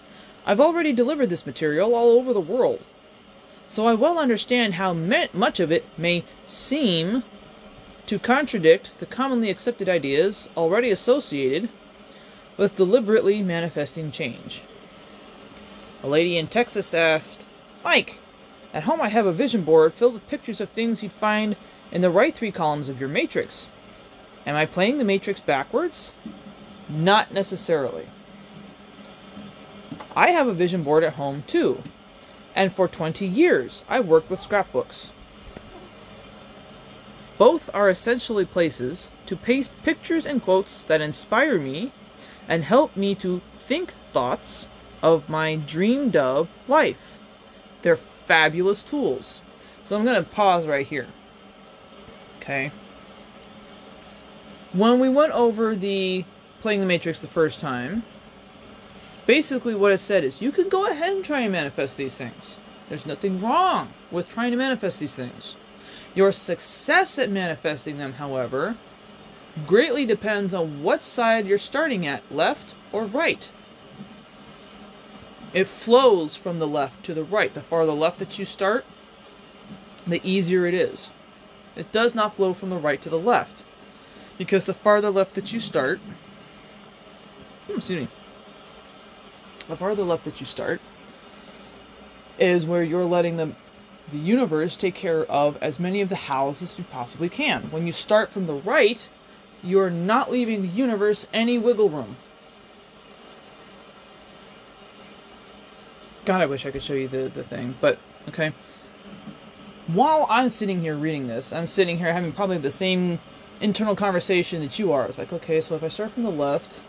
I've 0.46 0.58
already 0.58 0.94
delivered 0.94 1.28
this 1.28 1.44
material 1.44 1.94
all 1.94 2.12
over 2.12 2.32
the 2.32 2.40
world. 2.40 2.80
So 3.66 3.86
I 3.86 3.92
well 3.92 4.18
understand 4.18 4.72
how 4.72 4.94
much 4.94 5.60
of 5.60 5.70
it 5.70 5.84
may 5.98 6.24
seem 6.44 7.24
to 8.06 8.18
contradict 8.18 8.98
the 8.98 9.06
commonly 9.06 9.50
accepted 9.50 9.88
ideas 9.88 10.48
already 10.56 10.90
associated 10.90 11.68
with 12.56 12.76
deliberately 12.76 13.42
manifesting 13.42 14.10
change. 14.10 14.62
A 16.02 16.08
lady 16.08 16.36
in 16.36 16.48
Texas 16.48 16.92
asked, 16.92 17.46
Mike, 17.84 18.18
at 18.74 18.84
home 18.84 19.00
I 19.00 19.08
have 19.08 19.26
a 19.26 19.32
vision 19.32 19.62
board 19.62 19.94
filled 19.94 20.14
with 20.14 20.28
pictures 20.28 20.60
of 20.60 20.68
things 20.70 21.02
you'd 21.02 21.12
find 21.12 21.56
in 21.90 22.00
the 22.00 22.10
right 22.10 22.34
three 22.34 22.50
columns 22.50 22.88
of 22.88 22.98
your 22.98 23.08
matrix. 23.08 23.68
Am 24.46 24.56
I 24.56 24.66
playing 24.66 24.98
the 24.98 25.04
matrix 25.04 25.40
backwards? 25.40 26.14
Not 26.88 27.32
necessarily. 27.32 28.06
I 30.16 30.30
have 30.30 30.48
a 30.48 30.52
vision 30.52 30.82
board 30.82 31.04
at 31.04 31.14
home 31.14 31.44
too, 31.46 31.82
and 32.54 32.72
for 32.72 32.88
20 32.88 33.26
years 33.26 33.82
I've 33.88 34.08
worked 34.08 34.30
with 34.30 34.40
scrapbooks. 34.40 35.12
Both 37.38 37.70
are 37.74 37.88
essentially 37.88 38.44
places 38.44 39.10
to 39.26 39.36
paste 39.36 39.74
pictures 39.82 40.26
and 40.26 40.42
quotes 40.42 40.82
that 40.82 41.00
inspire 41.00 41.58
me 41.58 41.92
and 42.48 42.64
help 42.64 42.96
me 42.96 43.14
to 43.16 43.40
think 43.54 43.94
thoughts 44.12 44.68
of 45.02 45.28
my 45.28 45.56
dreamed 45.56 46.16
of 46.16 46.48
life. 46.68 47.18
They're 47.82 47.96
fabulous 47.96 48.82
tools. 48.82 49.40
So 49.82 49.96
I'm 49.96 50.04
going 50.04 50.22
to 50.22 50.28
pause 50.28 50.66
right 50.66 50.86
here. 50.86 51.08
Okay. 52.40 52.70
When 54.72 55.00
we 55.00 55.08
went 55.08 55.32
over 55.32 55.74
the 55.74 56.24
playing 56.60 56.80
the 56.80 56.86
Matrix 56.86 57.20
the 57.20 57.26
first 57.26 57.60
time, 57.60 58.04
basically 59.26 59.74
what 59.74 59.92
I 59.92 59.96
said 59.96 60.24
is 60.24 60.40
you 60.40 60.52
can 60.52 60.68
go 60.68 60.86
ahead 60.86 61.12
and 61.12 61.24
try 61.24 61.40
and 61.40 61.52
manifest 61.52 61.96
these 61.96 62.16
things. 62.16 62.56
There's 62.88 63.06
nothing 63.06 63.40
wrong 63.40 63.88
with 64.10 64.28
trying 64.28 64.52
to 64.52 64.56
manifest 64.56 65.00
these 65.00 65.14
things. 65.14 65.56
Your 66.14 66.32
success 66.32 67.18
at 67.18 67.30
manifesting 67.30 67.98
them, 67.98 68.14
however, 68.14 68.76
greatly 69.66 70.04
depends 70.04 70.52
on 70.52 70.82
what 70.82 71.02
side 71.02 71.46
you're 71.46 71.58
starting 71.58 72.06
at, 72.06 72.22
left 72.30 72.74
or 72.92 73.04
right. 73.04 73.48
It 75.54 75.66
flows 75.68 76.36
from 76.36 76.58
the 76.58 76.66
left 76.66 77.04
to 77.04 77.14
the 77.14 77.24
right. 77.24 77.52
The 77.52 77.60
farther 77.60 77.92
left 77.92 78.18
that 78.18 78.38
you 78.38 78.44
start, 78.44 78.84
the 80.06 80.20
easier 80.24 80.66
it 80.66 80.74
is. 80.74 81.10
It 81.76 81.92
does 81.92 82.14
not 82.14 82.34
flow 82.34 82.54
from 82.54 82.70
the 82.70 82.76
right 82.76 83.00
to 83.02 83.10
the 83.10 83.18
left. 83.18 83.62
Because 84.38 84.64
the 84.64 84.74
farther 84.74 85.10
left 85.10 85.34
that 85.34 85.52
you 85.52 85.60
start, 85.60 85.98
hmm, 87.66 87.76
excuse 87.76 88.00
me, 88.02 88.08
the 89.68 89.76
farther 89.76 90.02
left 90.02 90.24
that 90.24 90.40
you 90.40 90.46
start 90.46 90.80
is 92.38 92.66
where 92.66 92.82
you're 92.82 93.04
letting 93.04 93.36
the, 93.36 93.52
the 94.10 94.18
universe 94.18 94.76
take 94.76 94.94
care 94.94 95.24
of 95.24 95.62
as 95.62 95.78
many 95.78 96.00
of 96.00 96.08
the 96.08 96.16
hows 96.16 96.62
as 96.62 96.78
you 96.78 96.84
possibly 96.84 97.28
can. 97.28 97.62
When 97.70 97.86
you 97.86 97.92
start 97.92 98.30
from 98.30 98.46
the 98.46 98.54
right, 98.54 99.06
you're 99.62 99.90
not 99.90 100.30
leaving 100.30 100.62
the 100.62 100.68
universe 100.68 101.26
any 101.32 101.58
wiggle 101.58 101.88
room. 101.88 102.16
God, 106.24 106.40
I 106.40 106.46
wish 106.46 106.66
I 106.66 106.70
could 106.70 106.82
show 106.82 106.94
you 106.94 107.08
the, 107.08 107.28
the 107.28 107.42
thing. 107.42 107.74
But, 107.80 107.98
okay. 108.28 108.52
While 109.88 110.26
I'm 110.30 110.50
sitting 110.50 110.80
here 110.80 110.94
reading 110.94 111.26
this, 111.26 111.52
I'm 111.52 111.66
sitting 111.66 111.98
here 111.98 112.12
having 112.12 112.32
probably 112.32 112.58
the 112.58 112.70
same 112.70 113.18
internal 113.60 113.96
conversation 113.96 114.60
that 114.62 114.78
you 114.78 114.92
are. 114.92 115.06
It's 115.06 115.18
like, 115.18 115.32
okay, 115.32 115.60
so 115.60 115.74
if 115.74 115.82
I 115.82 115.88
start 115.88 116.10
from 116.10 116.22
the 116.22 116.30
left, 116.30 116.80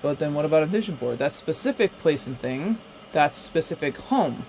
but 0.00 0.18
then 0.18 0.34
what 0.34 0.44
about 0.44 0.62
a 0.62 0.66
vision 0.66 0.96
board? 0.96 1.18
That's 1.18 1.36
specific 1.36 1.96
place 1.98 2.26
and 2.26 2.38
thing. 2.38 2.78
That's 3.12 3.36
specific 3.36 3.96
home. 3.96 4.46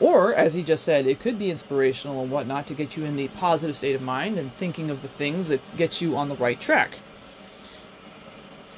Or, 0.00 0.34
as 0.34 0.54
he 0.54 0.62
just 0.62 0.84
said, 0.84 1.06
it 1.06 1.20
could 1.20 1.38
be 1.38 1.50
inspirational 1.50 2.22
and 2.22 2.30
whatnot 2.30 2.66
to 2.66 2.74
get 2.74 2.96
you 2.96 3.04
in 3.04 3.16
the 3.16 3.28
positive 3.28 3.76
state 3.76 3.94
of 3.94 4.02
mind 4.02 4.38
and 4.38 4.52
thinking 4.52 4.90
of 4.90 5.02
the 5.02 5.08
things 5.08 5.48
that 5.48 5.60
get 5.76 6.00
you 6.00 6.16
on 6.16 6.28
the 6.28 6.34
right 6.34 6.60
track. 6.60 6.98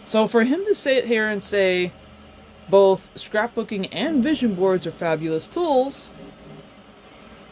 So 0.04 0.28
for 0.28 0.44
him 0.44 0.64
to 0.66 0.74
sit 0.74 1.06
here 1.06 1.26
and 1.28 1.42
say, 1.42 1.92
both 2.68 3.12
scrapbooking 3.14 3.88
and 3.92 4.22
vision 4.22 4.54
boards 4.54 4.86
are 4.86 4.92
fabulous 4.92 5.46
tools. 5.46 6.10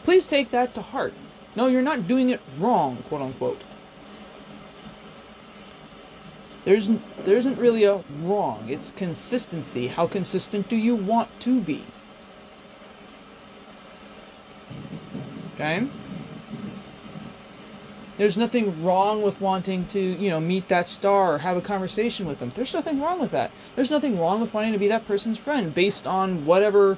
Please 0.03 0.27
take 0.27 0.51
that 0.51 0.73
to 0.75 0.81
heart. 0.81 1.13
No, 1.55 1.67
you're 1.67 1.81
not 1.81 2.07
doing 2.07 2.29
it 2.29 2.41
wrong, 2.59 2.97
quote 3.07 3.21
unquote. 3.21 3.61
There's 6.65 6.89
there 7.23 7.37
isn't 7.37 7.57
really 7.57 7.83
a 7.83 8.03
wrong. 8.21 8.65
It's 8.67 8.91
consistency. 8.91 9.87
How 9.87 10.07
consistent 10.07 10.67
do 10.67 10.75
you 10.75 10.95
want 10.95 11.29
to 11.41 11.61
be? 11.61 11.83
Okay? 15.55 15.87
There's 18.17 18.37
nothing 18.37 18.83
wrong 18.83 19.21
with 19.21 19.41
wanting 19.41 19.87
to, 19.87 19.99
you 19.99 20.29
know, 20.29 20.39
meet 20.39 20.69
that 20.69 20.87
star 20.87 21.35
or 21.35 21.37
have 21.39 21.57
a 21.57 21.61
conversation 21.61 22.25
with 22.25 22.39
them. 22.39 22.51
There's 22.55 22.73
nothing 22.73 23.01
wrong 23.01 23.19
with 23.19 23.31
that. 23.31 23.51
There's 23.75 23.91
nothing 23.91 24.17
wrong 24.17 24.39
with 24.39 24.53
wanting 24.53 24.71
to 24.71 24.79
be 24.79 24.87
that 24.87 25.05
person's 25.05 25.37
friend 25.37 25.75
based 25.75 26.07
on 26.07 26.45
whatever 26.45 26.97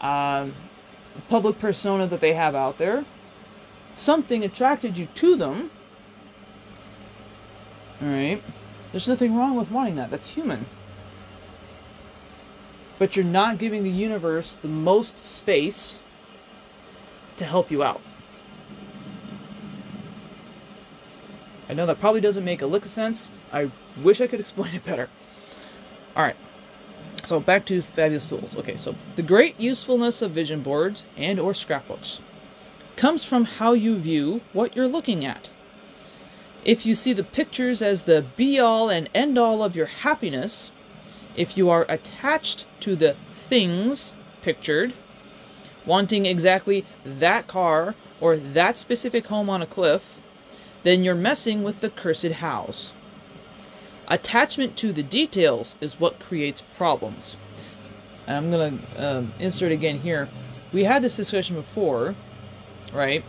uh, 0.00 0.48
public 1.28 1.58
persona 1.58 2.06
that 2.06 2.20
they 2.20 2.34
have 2.34 2.54
out 2.54 2.76
there. 2.76 3.06
Something 3.94 4.44
attracted 4.44 4.98
you 4.98 5.06
to 5.14 5.36
them. 5.36 5.70
Alright? 8.02 8.42
There's 8.92 9.08
nothing 9.08 9.34
wrong 9.34 9.56
with 9.56 9.70
wanting 9.70 9.96
that. 9.96 10.10
That's 10.10 10.30
human. 10.30 10.66
But 12.98 13.16
you're 13.16 13.24
not 13.24 13.56
giving 13.56 13.84
the 13.84 13.90
universe 13.90 14.52
the 14.52 14.68
most 14.68 15.16
space 15.18 16.00
to 17.36 17.44
help 17.44 17.70
you 17.70 17.82
out. 17.82 18.00
I 21.68 21.74
know 21.74 21.86
that 21.86 22.00
probably 22.00 22.20
doesn't 22.20 22.44
make 22.44 22.62
a 22.62 22.66
lick 22.66 22.84
of 22.84 22.90
sense. 22.90 23.32
I 23.52 23.70
wish 24.02 24.20
I 24.20 24.26
could 24.26 24.40
explain 24.46 24.74
it 24.74 24.84
better. 24.84 25.08
Alright, 26.16 26.36
so 27.24 27.40
back 27.40 27.66
to 27.66 27.82
fabulous 27.82 28.28
tools. 28.28 28.56
Okay, 28.56 28.76
so 28.76 28.94
the 29.16 29.22
great 29.22 29.58
usefulness 29.60 30.22
of 30.22 30.30
vision 30.30 30.62
boards 30.62 31.02
and 31.16 31.38
or 31.38 31.54
scrapbooks 31.54 32.20
comes 32.96 33.24
from 33.24 33.44
how 33.44 33.72
you 33.72 33.96
view 33.96 34.40
what 34.52 34.74
you're 34.74 34.88
looking 34.88 35.24
at. 35.24 35.50
If 36.64 36.86
you 36.86 36.94
see 36.94 37.12
the 37.12 37.22
pictures 37.22 37.82
as 37.82 38.02
the 38.02 38.24
be-all 38.36 38.88
and 38.88 39.08
end-all 39.14 39.62
of 39.62 39.76
your 39.76 39.86
happiness, 39.86 40.70
if 41.36 41.56
you 41.56 41.68
are 41.68 41.86
attached 41.88 42.64
to 42.80 42.96
the 42.96 43.14
things 43.48 44.14
pictured, 44.42 44.94
wanting 45.86 46.26
exactly 46.26 46.84
that 47.04 47.46
car 47.46 47.94
or 48.20 48.36
that 48.36 48.76
specific 48.76 49.28
home 49.28 49.48
on 49.48 49.62
a 49.62 49.66
cliff, 49.66 50.18
then 50.82 51.04
you're 51.04 51.14
messing 51.14 51.62
with 51.62 51.80
the 51.80 51.90
cursed 51.90 52.26
hows. 52.26 52.92
Attachment 54.08 54.76
to 54.76 54.92
the 54.92 55.02
details 55.02 55.74
is 55.80 55.98
what 55.98 56.20
creates 56.20 56.62
problems. 56.76 57.36
And 58.26 58.36
I'm 58.36 58.50
going 58.50 58.78
to 58.78 59.18
um, 59.18 59.32
insert 59.38 59.72
again 59.72 59.98
here. 59.98 60.28
We 60.72 60.84
had 60.84 61.02
this 61.02 61.16
discussion 61.16 61.56
before, 61.56 62.14
right? 62.92 63.24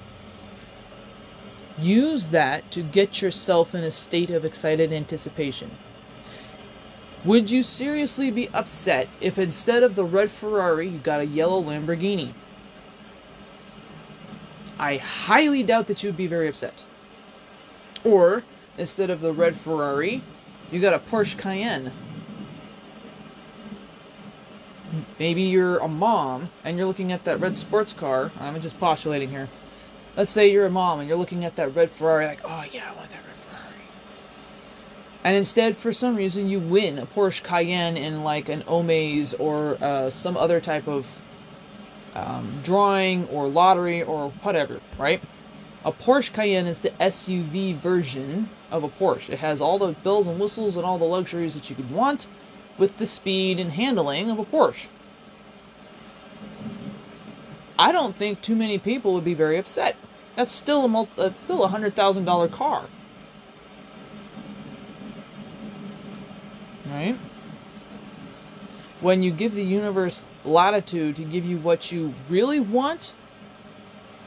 Use 1.80 2.28
that 2.28 2.70
to 2.72 2.82
get 2.82 3.22
yourself 3.22 3.76
in 3.76 3.84
a 3.84 3.92
state 3.92 4.30
of 4.30 4.44
excited 4.44 4.92
anticipation. 4.92 5.72
Would 7.26 7.52
you 7.52 7.62
seriously 7.64 8.32
be 8.32 8.50
upset 8.50 9.08
if 9.20 9.38
instead 9.38 9.84
of 9.84 9.96
the 9.96 10.04
red 10.04 10.32
Ferrari, 10.32 10.88
you 10.88 11.00
got 11.00 11.22
a 11.22 11.26
yellow 11.26 11.62
Lamborghini? 11.62 12.34
I 14.80 14.98
highly 14.98 15.64
doubt 15.64 15.88
that 15.88 16.04
you 16.04 16.10
would 16.10 16.18
be 16.18 16.28
very 16.28 16.48
upset. 16.48 16.84
Or, 18.04 18.44
instead 18.78 19.10
of 19.10 19.22
the 19.22 19.34
red 19.34 19.56
Ferrari, 19.56 20.22
you 20.72 20.80
got 20.80 20.94
a 20.94 21.00
Porsche 21.00 21.38
Cayenne. 21.38 21.92
Maybe 25.20 25.44
you're 25.44 25.78
a 25.80 25.88
mom 25.88 26.50
and 26.64 26.78
you're 26.78 26.86
looking 26.86 27.12
at 27.12 27.26
that 27.26 27.40
red 27.40 27.58
sports 27.58 27.94
car. 27.94 28.32
I'm 28.40 28.60
just 28.62 28.80
postulating 28.80 29.30
here. 29.30 29.50
Let's 30.16 30.32
say 30.32 30.52
you're 30.52 30.66
a 30.66 30.72
mom 30.72 31.00
and 31.00 31.10
you're 31.10 31.18
looking 31.18 31.44
at 31.44 31.56
that 31.58 31.76
red 31.76 31.92
Ferrari, 31.92 32.26
like, 32.26 32.42
oh 32.44 32.66
yeah, 32.72 32.90
I 32.90 32.96
want 32.96 33.10
that 33.10 33.24
red 33.26 33.36
Ferrari. 33.36 33.82
And 35.24 35.36
instead, 35.36 35.76
for 35.76 35.92
some 35.92 36.16
reason, 36.16 36.50
you 36.50 36.60
win 36.60 36.98
a 36.98 37.06
Porsche 37.06 37.44
Cayenne 37.44 37.98
in 37.98 38.24
like 38.24 38.48
an 38.48 38.64
Omaze 38.64 39.34
or 39.40 39.78
uh, 39.82 40.10
some 40.10 40.38
other 40.38 40.62
type 40.62 40.88
of 40.88 41.08
um, 42.16 42.62
drawing 42.64 43.28
or 43.28 43.48
lottery 43.48 44.02
or 44.02 44.30
whatever, 44.42 44.82
right? 44.98 45.22
A 45.86 45.92
Porsche 45.92 46.34
Cayenne 46.34 46.68
is 46.68 46.80
the 46.80 46.90
SUV 46.92 47.76
version 47.76 48.50
of 48.72 48.84
a 48.84 48.90
Porsche. 48.90 49.30
It 49.30 49.40
has 49.40 49.62
all 49.62 49.80
the 49.80 49.94
bells 49.94 50.28
and 50.28 50.40
whistles 50.40 50.76
and 50.76 50.86
all 50.86 50.98
the 50.98 51.06
luxuries 51.06 51.54
that 51.54 51.70
you 51.70 51.76
could 51.76 51.92
want 51.92 52.28
with 52.78 52.98
the 52.98 53.06
speed 53.08 53.60
and 53.60 53.72
handling 53.72 54.30
of 54.30 54.40
a 54.40 54.46
Porsche. 54.46 54.88
I 57.80 57.92
don't 57.92 58.16
think 58.16 58.42
too 58.42 58.56
many 58.56 58.78
people 58.80 59.14
would 59.14 59.26
be 59.26 59.34
very 59.36 59.58
upset. 59.58 59.96
That's 60.36 60.52
still 60.52 60.86
a 60.86 60.88
multi- 60.88 61.12
that's 61.16 61.40
still 61.40 61.64
a 61.64 61.68
hundred 61.70 61.96
thousand 61.96 62.26
dollar 62.26 62.48
car, 62.48 62.86
right? 66.90 67.18
When 69.00 69.22
you 69.22 69.32
give 69.32 69.54
the 69.54 69.64
universe 69.64 70.24
latitude 70.44 71.16
to 71.18 71.24
give 71.24 71.46
you 71.46 71.58
what 71.58 71.92
you 71.92 72.16
really 72.30 72.60
want 72.60 73.14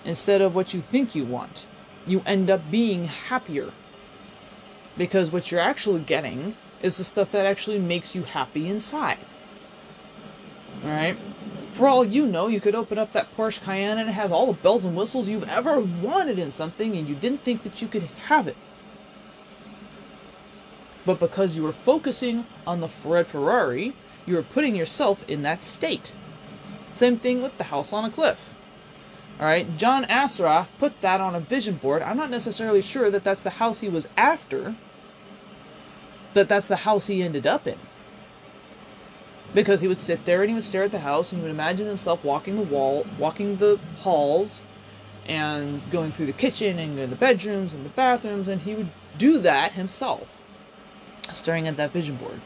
instead 0.04 0.40
of 0.40 0.54
what 0.54 0.72
you 0.72 0.80
think 0.80 1.14
you 1.14 1.24
want, 1.24 1.64
you 2.06 2.22
end 2.24 2.50
up 2.50 2.70
being 2.70 3.06
happier. 3.06 3.70
Because 4.96 5.32
what 5.32 5.50
you're 5.50 5.60
actually 5.60 6.02
getting 6.02 6.56
is 6.82 6.96
the 6.96 7.04
stuff 7.04 7.32
that 7.32 7.46
actually 7.46 7.78
makes 7.78 8.14
you 8.14 8.22
happy 8.22 8.68
inside. 8.68 9.18
Alright? 10.84 11.16
For 11.72 11.88
all 11.88 12.04
you 12.04 12.26
know, 12.26 12.48
you 12.48 12.60
could 12.60 12.74
open 12.74 12.98
up 12.98 13.12
that 13.12 13.34
Porsche 13.36 13.62
Cayenne 13.62 13.98
and 13.98 14.08
it 14.08 14.12
has 14.12 14.32
all 14.32 14.46
the 14.46 14.52
bells 14.52 14.84
and 14.84 14.96
whistles 14.96 15.28
you've 15.28 15.48
ever 15.48 15.80
wanted 15.80 16.38
in 16.38 16.50
something 16.50 16.96
and 16.96 17.08
you 17.08 17.14
didn't 17.14 17.40
think 17.40 17.62
that 17.62 17.82
you 17.82 17.88
could 17.88 18.04
have 18.26 18.48
it. 18.48 18.56
But 21.04 21.18
because 21.18 21.56
you 21.56 21.62
were 21.62 21.72
focusing 21.72 22.46
on 22.66 22.80
the 22.80 22.90
red 23.04 23.26
Ferrari, 23.26 23.94
you 24.30 24.38
are 24.38 24.42
putting 24.42 24.76
yourself 24.76 25.28
in 25.28 25.42
that 25.42 25.60
state. 25.60 26.12
Same 26.94 27.18
thing 27.18 27.42
with 27.42 27.58
the 27.58 27.64
house 27.64 27.92
on 27.92 28.04
a 28.04 28.10
cliff. 28.10 28.54
All 29.38 29.46
right, 29.46 29.76
John 29.76 30.04
Assaraf 30.04 30.68
put 30.78 31.00
that 31.00 31.20
on 31.20 31.34
a 31.34 31.40
vision 31.40 31.76
board. 31.76 32.02
I'm 32.02 32.16
not 32.16 32.30
necessarily 32.30 32.82
sure 32.82 33.10
that 33.10 33.24
that's 33.24 33.42
the 33.42 33.50
house 33.50 33.80
he 33.80 33.88
was 33.88 34.06
after, 34.16 34.76
that 36.34 36.48
that's 36.48 36.68
the 36.68 36.76
house 36.76 37.06
he 37.06 37.22
ended 37.22 37.46
up 37.46 37.66
in. 37.66 37.78
Because 39.52 39.80
he 39.80 39.88
would 39.88 39.98
sit 39.98 40.26
there 40.26 40.42
and 40.42 40.50
he 40.50 40.54
would 40.54 40.64
stare 40.64 40.84
at 40.84 40.92
the 40.92 41.00
house 41.00 41.32
and 41.32 41.40
he 41.40 41.42
would 41.42 41.54
imagine 41.54 41.86
himself 41.86 42.22
walking 42.22 42.56
the 42.56 42.62
wall, 42.62 43.06
walking 43.18 43.56
the 43.56 43.80
halls, 44.00 44.62
and 45.26 45.88
going 45.90 46.12
through 46.12 46.26
the 46.26 46.32
kitchen 46.32 46.78
and 46.78 46.98
the 46.98 47.16
bedrooms 47.16 47.72
and 47.72 47.84
the 47.84 47.90
bathrooms, 47.90 48.46
and 48.46 48.62
he 48.62 48.74
would 48.74 48.90
do 49.16 49.38
that 49.38 49.72
himself, 49.72 50.36
staring 51.32 51.66
at 51.66 51.76
that 51.76 51.92
vision 51.92 52.16
board. 52.16 52.40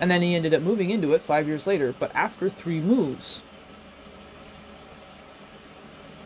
And 0.00 0.10
then 0.10 0.22
he 0.22 0.34
ended 0.34 0.52
up 0.52 0.62
moving 0.62 0.90
into 0.90 1.12
it 1.12 1.22
five 1.22 1.46
years 1.46 1.66
later, 1.66 1.94
but 1.98 2.14
after 2.14 2.48
three 2.48 2.80
moves. 2.80 3.40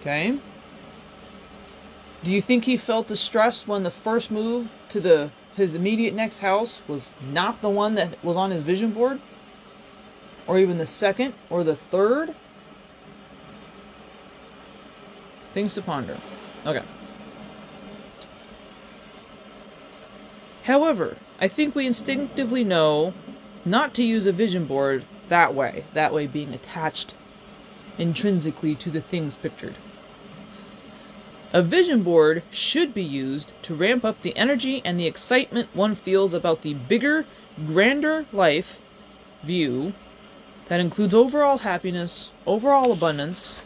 Okay? 0.01 0.39
Do 2.25 2.31
you 2.31 2.43
think 2.43 2.65
he 2.65 2.77
felt 2.77 3.07
distressed 3.09 3.69
when 3.69 3.83
the 3.83 3.91
first 3.91 4.31
move 4.31 4.71
to 4.89 5.01
the 5.01 5.31
his 5.55 5.75
immediate 5.75 6.15
next 6.15 6.41
house 6.41 6.83
was 6.89 7.13
not 7.21 7.61
the 7.61 7.69
one 7.69 7.95
that 7.97 8.23
was 8.25 8.37
on 8.37 8.51
his 8.51 8.63
vision 8.63 8.93
board? 8.93 9.21
Or 10.47 10.59
even 10.59 10.79
the 10.79 10.87
second 10.87 11.35
or 11.49 11.65
the 11.65 11.77
third? 11.77 12.35
Things 15.53 15.75
to 15.75 15.83
ponder. 15.83 16.17
Okay. 16.65 16.83
However, 20.65 21.17
I 21.41 21.49
think 21.49 21.75
we 21.75 21.87
instinctively 21.87 22.65
know 22.65 23.13
not 23.65 23.95
to 23.95 24.03
use 24.03 24.27
a 24.27 24.33
vision 24.33 24.65
board 24.65 25.05
that 25.29 25.55
way, 25.55 25.85
that 25.95 26.13
way 26.13 26.27
being 26.27 26.53
attached 26.53 27.15
intrinsically 27.99 28.75
to 28.75 28.91
the 28.91 29.01
things 29.01 29.37
pictured. 29.37 29.75
A 31.53 31.63
vision 31.63 32.03
board 32.03 32.43
should 32.51 32.95
be 32.95 33.03
used 33.03 33.53
to 33.63 33.75
ramp 33.75 34.05
up 34.05 34.23
the 34.23 34.37
energy 34.37 34.81
and 34.85 34.99
the 34.99 35.07
excitement 35.07 35.69
one 35.75 35.95
feels 35.95 36.33
about 36.33 36.63
the 36.63 36.75
bigger, 36.75 37.27
grander 37.67 38.27
life 38.33 38.81
view 39.43 39.93
that 40.69 40.81
includes 40.81 41.13
overall 41.13 41.59
happiness, 41.59 42.31
overall 42.47 42.93
abundance, 42.93 43.61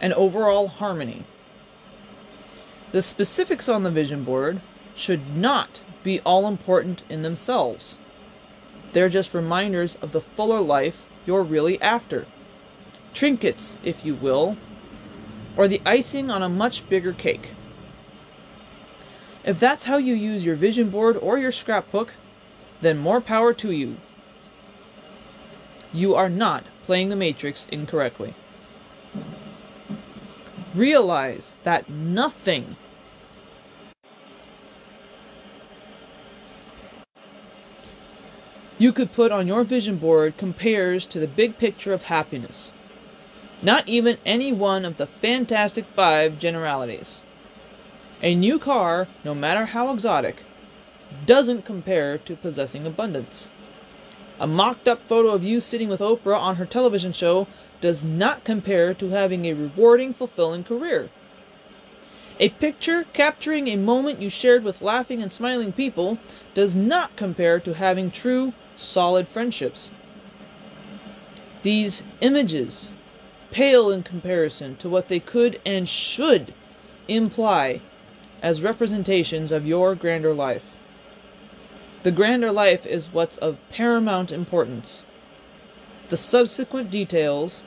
and 0.00 0.12
overall 0.12 0.68
harmony. 0.68 1.24
The 2.92 3.02
specifics 3.02 3.68
on 3.68 3.82
the 3.82 3.90
vision 3.90 4.22
board 4.22 4.60
should 4.94 5.34
not 5.34 5.80
be 6.04 6.20
all 6.20 6.46
important 6.46 7.02
in 7.08 7.22
themselves. 7.22 7.96
They're 8.92 9.08
just 9.08 9.34
reminders 9.34 9.96
of 9.96 10.12
the 10.12 10.20
fuller 10.20 10.60
life 10.60 11.04
you're 11.26 11.42
really 11.42 11.80
after. 11.80 12.26
Trinkets, 13.14 13.76
if 13.82 14.04
you 14.04 14.14
will, 14.14 14.56
or 15.56 15.68
the 15.68 15.82
icing 15.84 16.30
on 16.30 16.42
a 16.42 16.48
much 16.48 16.88
bigger 16.88 17.12
cake. 17.12 17.50
If 19.44 19.58
that's 19.58 19.84
how 19.84 19.96
you 19.96 20.14
use 20.14 20.44
your 20.44 20.56
vision 20.56 20.90
board 20.90 21.16
or 21.16 21.38
your 21.38 21.52
scrapbook, 21.52 22.14
then 22.80 22.98
more 22.98 23.20
power 23.20 23.52
to 23.54 23.70
you. 23.70 23.96
You 25.92 26.14
are 26.14 26.28
not 26.28 26.64
playing 26.84 27.08
the 27.08 27.16
Matrix 27.16 27.66
incorrectly. 27.70 28.34
Realize 30.74 31.54
that 31.64 31.90
nothing 31.90 32.76
you 38.82 38.92
could 38.92 39.12
put 39.12 39.30
on 39.30 39.46
your 39.46 39.62
vision 39.62 39.96
board 39.96 40.36
compares 40.36 41.06
to 41.06 41.20
the 41.20 41.26
big 41.28 41.56
picture 41.56 41.92
of 41.92 42.02
happiness. 42.02 42.72
Not 43.62 43.88
even 43.88 44.18
any 44.26 44.52
one 44.52 44.84
of 44.84 44.96
the 44.96 45.06
fantastic 45.06 45.84
five 45.84 46.40
generalities. 46.40 47.20
A 48.24 48.34
new 48.34 48.58
car, 48.58 49.06
no 49.22 49.36
matter 49.36 49.66
how 49.66 49.92
exotic, 49.92 50.42
doesn't 51.26 51.64
compare 51.64 52.18
to 52.18 52.34
possessing 52.34 52.84
abundance. 52.84 53.48
A 54.40 54.48
mocked 54.48 54.88
up 54.88 55.00
photo 55.02 55.28
of 55.28 55.44
you 55.44 55.60
sitting 55.60 55.88
with 55.88 56.00
Oprah 56.00 56.40
on 56.40 56.56
her 56.56 56.66
television 56.66 57.12
show 57.12 57.46
does 57.80 58.02
not 58.02 58.42
compare 58.42 58.94
to 58.94 59.10
having 59.10 59.44
a 59.44 59.52
rewarding, 59.52 60.12
fulfilling 60.12 60.64
career. 60.64 61.08
A 62.40 62.48
picture 62.48 63.04
capturing 63.12 63.68
a 63.68 63.76
moment 63.76 64.20
you 64.20 64.28
shared 64.28 64.64
with 64.64 64.82
laughing 64.82 65.22
and 65.22 65.30
smiling 65.30 65.70
people 65.70 66.18
does 66.54 66.74
not 66.74 67.14
compare 67.14 67.60
to 67.60 67.74
having 67.74 68.10
true, 68.10 68.52
solid 68.82 69.28
friendships. 69.28 69.90
These 71.62 72.02
images 72.20 72.92
pale 73.50 73.90
in 73.90 74.02
comparison 74.02 74.76
to 74.76 74.88
what 74.88 75.08
they 75.08 75.20
could 75.20 75.60
and 75.64 75.88
should 75.88 76.52
imply 77.06 77.80
as 78.42 78.62
representations 78.62 79.52
of 79.52 79.66
your 79.66 79.94
grander 79.94 80.34
life. 80.34 80.64
The 82.02 82.10
grander 82.10 82.50
life 82.50 82.84
is 82.84 83.12
what's 83.12 83.38
of 83.38 83.58
paramount 83.70 84.32
importance. 84.32 85.04
The 86.08 86.16
subsequent 86.16 86.90
details, 86.90 87.62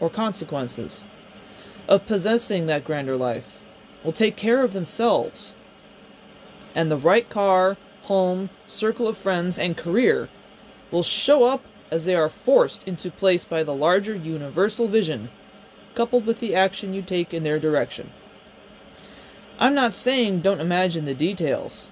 or 0.00 0.10
consequences, 0.10 1.04
of 1.88 2.06
possessing 2.06 2.66
that 2.66 2.84
grander 2.84 3.16
life 3.16 3.60
will 4.02 4.12
take 4.12 4.36
care 4.36 4.64
of 4.64 4.72
themselves. 4.72 5.52
And 6.74 6.90
the 6.90 6.96
right 6.96 7.28
car, 7.30 7.76
home, 8.04 8.50
circle 8.66 9.06
of 9.06 9.16
friends, 9.16 9.58
and 9.58 9.76
career 9.76 10.28
will 10.96 11.02
show 11.02 11.44
up 11.44 11.62
as 11.90 12.06
they 12.06 12.14
are 12.14 12.30
forced 12.30 12.88
into 12.88 13.10
place 13.10 13.44
by 13.44 13.62
the 13.62 13.74
larger 13.74 14.14
universal 14.14 14.88
vision, 14.88 15.28
coupled 15.94 16.24
with 16.24 16.40
the 16.40 16.54
action 16.54 16.94
you 16.94 17.02
take 17.02 17.34
in 17.34 17.44
their 17.44 17.58
direction. 17.58 18.08
I'm 19.58 19.74
not 19.74 19.94
saying 19.94 20.40
don't 20.40 20.58
imagine 20.58 21.04
the 21.04 21.14
details. 21.14 21.86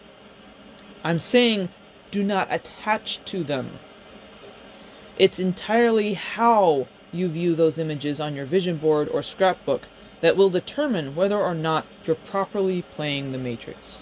I'm 1.05 1.19
saying 1.19 1.69
do 2.11 2.23
not 2.23 2.49
attach 2.51 3.23
to 3.27 3.45
them. 3.45 3.73
It's 5.19 5.38
entirely 5.38 6.14
how 6.14 6.87
you 7.12 7.29
view 7.29 7.55
those 7.55 7.79
images 7.79 8.21
on 8.21 8.35
your 8.35 8.47
vision 8.47 8.79
board 8.79 9.11
or 9.11 9.23
scrapbook 9.23 9.83
that 10.23 10.35
will 10.35 10.49
determine 10.49 11.14
whether 11.14 11.37
or 11.38 11.55
not 11.55 11.85
you're 12.07 12.17
properly 12.17 12.81
playing 12.81 13.33
the 13.33 13.38
Matrix. 13.38 14.01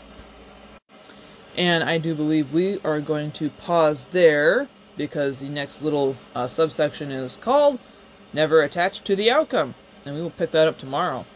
And 1.56 1.82
I 1.82 1.98
do 1.98 2.14
believe 2.14 2.52
we 2.52 2.78
are 2.84 3.00
going 3.00 3.32
to 3.32 3.50
pause 3.50 4.04
there 4.12 4.68
because 4.96 5.40
the 5.40 5.48
next 5.48 5.82
little 5.82 6.16
uh, 6.34 6.46
subsection 6.46 7.10
is 7.10 7.36
called 7.36 7.78
Never 8.32 8.62
Attached 8.62 9.04
to 9.06 9.16
the 9.16 9.30
Outcome. 9.30 9.74
And 10.04 10.14
we 10.14 10.22
will 10.22 10.30
pick 10.30 10.50
that 10.52 10.68
up 10.68 10.78
tomorrow. 10.78 11.26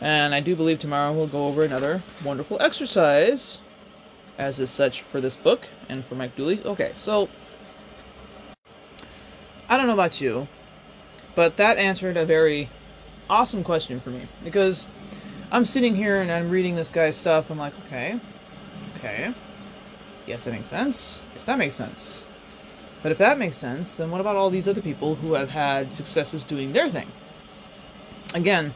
And 0.00 0.34
I 0.34 0.40
do 0.40 0.54
believe 0.54 0.78
tomorrow 0.78 1.12
we'll 1.12 1.26
go 1.26 1.46
over 1.46 1.62
another 1.62 2.02
wonderful 2.24 2.60
exercise, 2.60 3.58
as 4.36 4.58
is 4.58 4.70
such 4.70 5.02
for 5.02 5.20
this 5.20 5.34
book 5.34 5.66
and 5.88 6.04
for 6.04 6.14
Mike 6.14 6.36
Dooley. 6.36 6.60
Okay, 6.64 6.92
so 6.98 7.28
I 9.68 9.76
don't 9.76 9.86
know 9.86 9.94
about 9.94 10.20
you, 10.20 10.46
but 11.34 11.56
that 11.56 11.78
answered 11.78 12.16
a 12.16 12.24
very 12.24 12.68
awesome 13.28 13.64
question 13.64 14.00
for 14.00 14.10
me 14.10 14.26
because 14.42 14.86
I'm 15.50 15.64
sitting 15.64 15.96
here 15.96 16.20
and 16.20 16.30
I'm 16.30 16.50
reading 16.50 16.76
this 16.76 16.90
guy's 16.90 17.16
stuff. 17.16 17.50
I'm 17.50 17.58
like, 17.58 17.72
okay, 17.86 18.20
okay, 18.96 19.32
yes, 20.26 20.44
that 20.44 20.52
makes 20.52 20.68
sense. 20.68 21.22
Yes, 21.32 21.46
that 21.46 21.58
makes 21.58 21.74
sense. 21.74 22.22
But 23.02 23.12
if 23.12 23.18
that 23.18 23.38
makes 23.38 23.56
sense, 23.56 23.94
then 23.94 24.10
what 24.10 24.20
about 24.20 24.36
all 24.36 24.50
these 24.50 24.68
other 24.68 24.82
people 24.82 25.14
who 25.14 25.34
have 25.34 25.50
had 25.50 25.94
successes 25.94 26.44
doing 26.44 26.72
their 26.72 26.88
thing? 26.88 27.10
Again, 28.34 28.74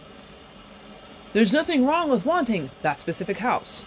there's 1.35 1.53
nothing 1.53 1.85
wrong 1.85 2.09
with 2.09 2.25
wanting 2.25 2.71
that 2.81 2.99
specific 2.99 3.39
house. 3.39 3.85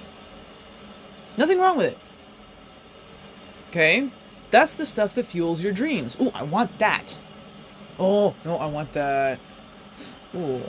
Nothing 1.37 1.59
wrong 1.59 1.77
with 1.77 1.93
it. 1.93 1.97
Okay? 3.69 4.09
That's 4.51 4.75
the 4.75 4.85
stuff 4.85 5.15
that 5.15 5.25
fuels 5.25 5.63
your 5.63 5.73
dreams. 5.73 6.17
Ooh, 6.19 6.31
I 6.33 6.43
want 6.43 6.77
that. 6.79 7.17
Oh, 7.97 8.35
no, 8.43 8.57
I 8.57 8.67
want 8.67 8.93
that. 8.93 9.39
Ooh, 10.35 10.61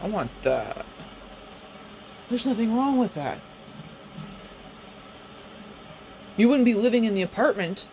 I 0.00 0.08
want 0.08 0.30
that. 0.42 0.84
There's 2.32 2.46
nothing 2.46 2.74
wrong 2.74 2.96
with 2.96 3.14
that. 3.14 3.40
You 6.38 6.48
wouldn't 6.48 6.64
be 6.64 6.72
living 6.72 7.04
in 7.04 7.12
the 7.12 7.20
apartment 7.20 7.86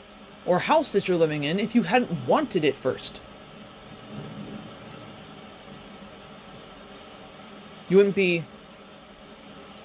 or 0.46 0.60
house 0.60 0.94
that 0.94 1.10
you're 1.10 1.18
living 1.18 1.44
in 1.44 1.60
if 1.60 1.76
you 1.76 1.84
hadn't 1.84 2.26
wanted 2.26 2.64
it 2.64 2.74
first. 2.74 3.20
You 7.90 7.98
wouldn't 7.98 8.16
be 8.16 8.46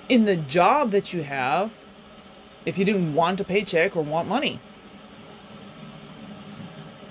in 0.08 0.24
the 0.24 0.36
job 0.36 0.92
that 0.92 1.12
you 1.12 1.24
have 1.24 1.72
if 2.64 2.78
you 2.78 2.84
didn't 2.84 3.12
want 3.12 3.40
a 3.40 3.44
paycheck 3.44 3.96
or 3.96 4.04
want 4.04 4.28
money. 4.28 4.60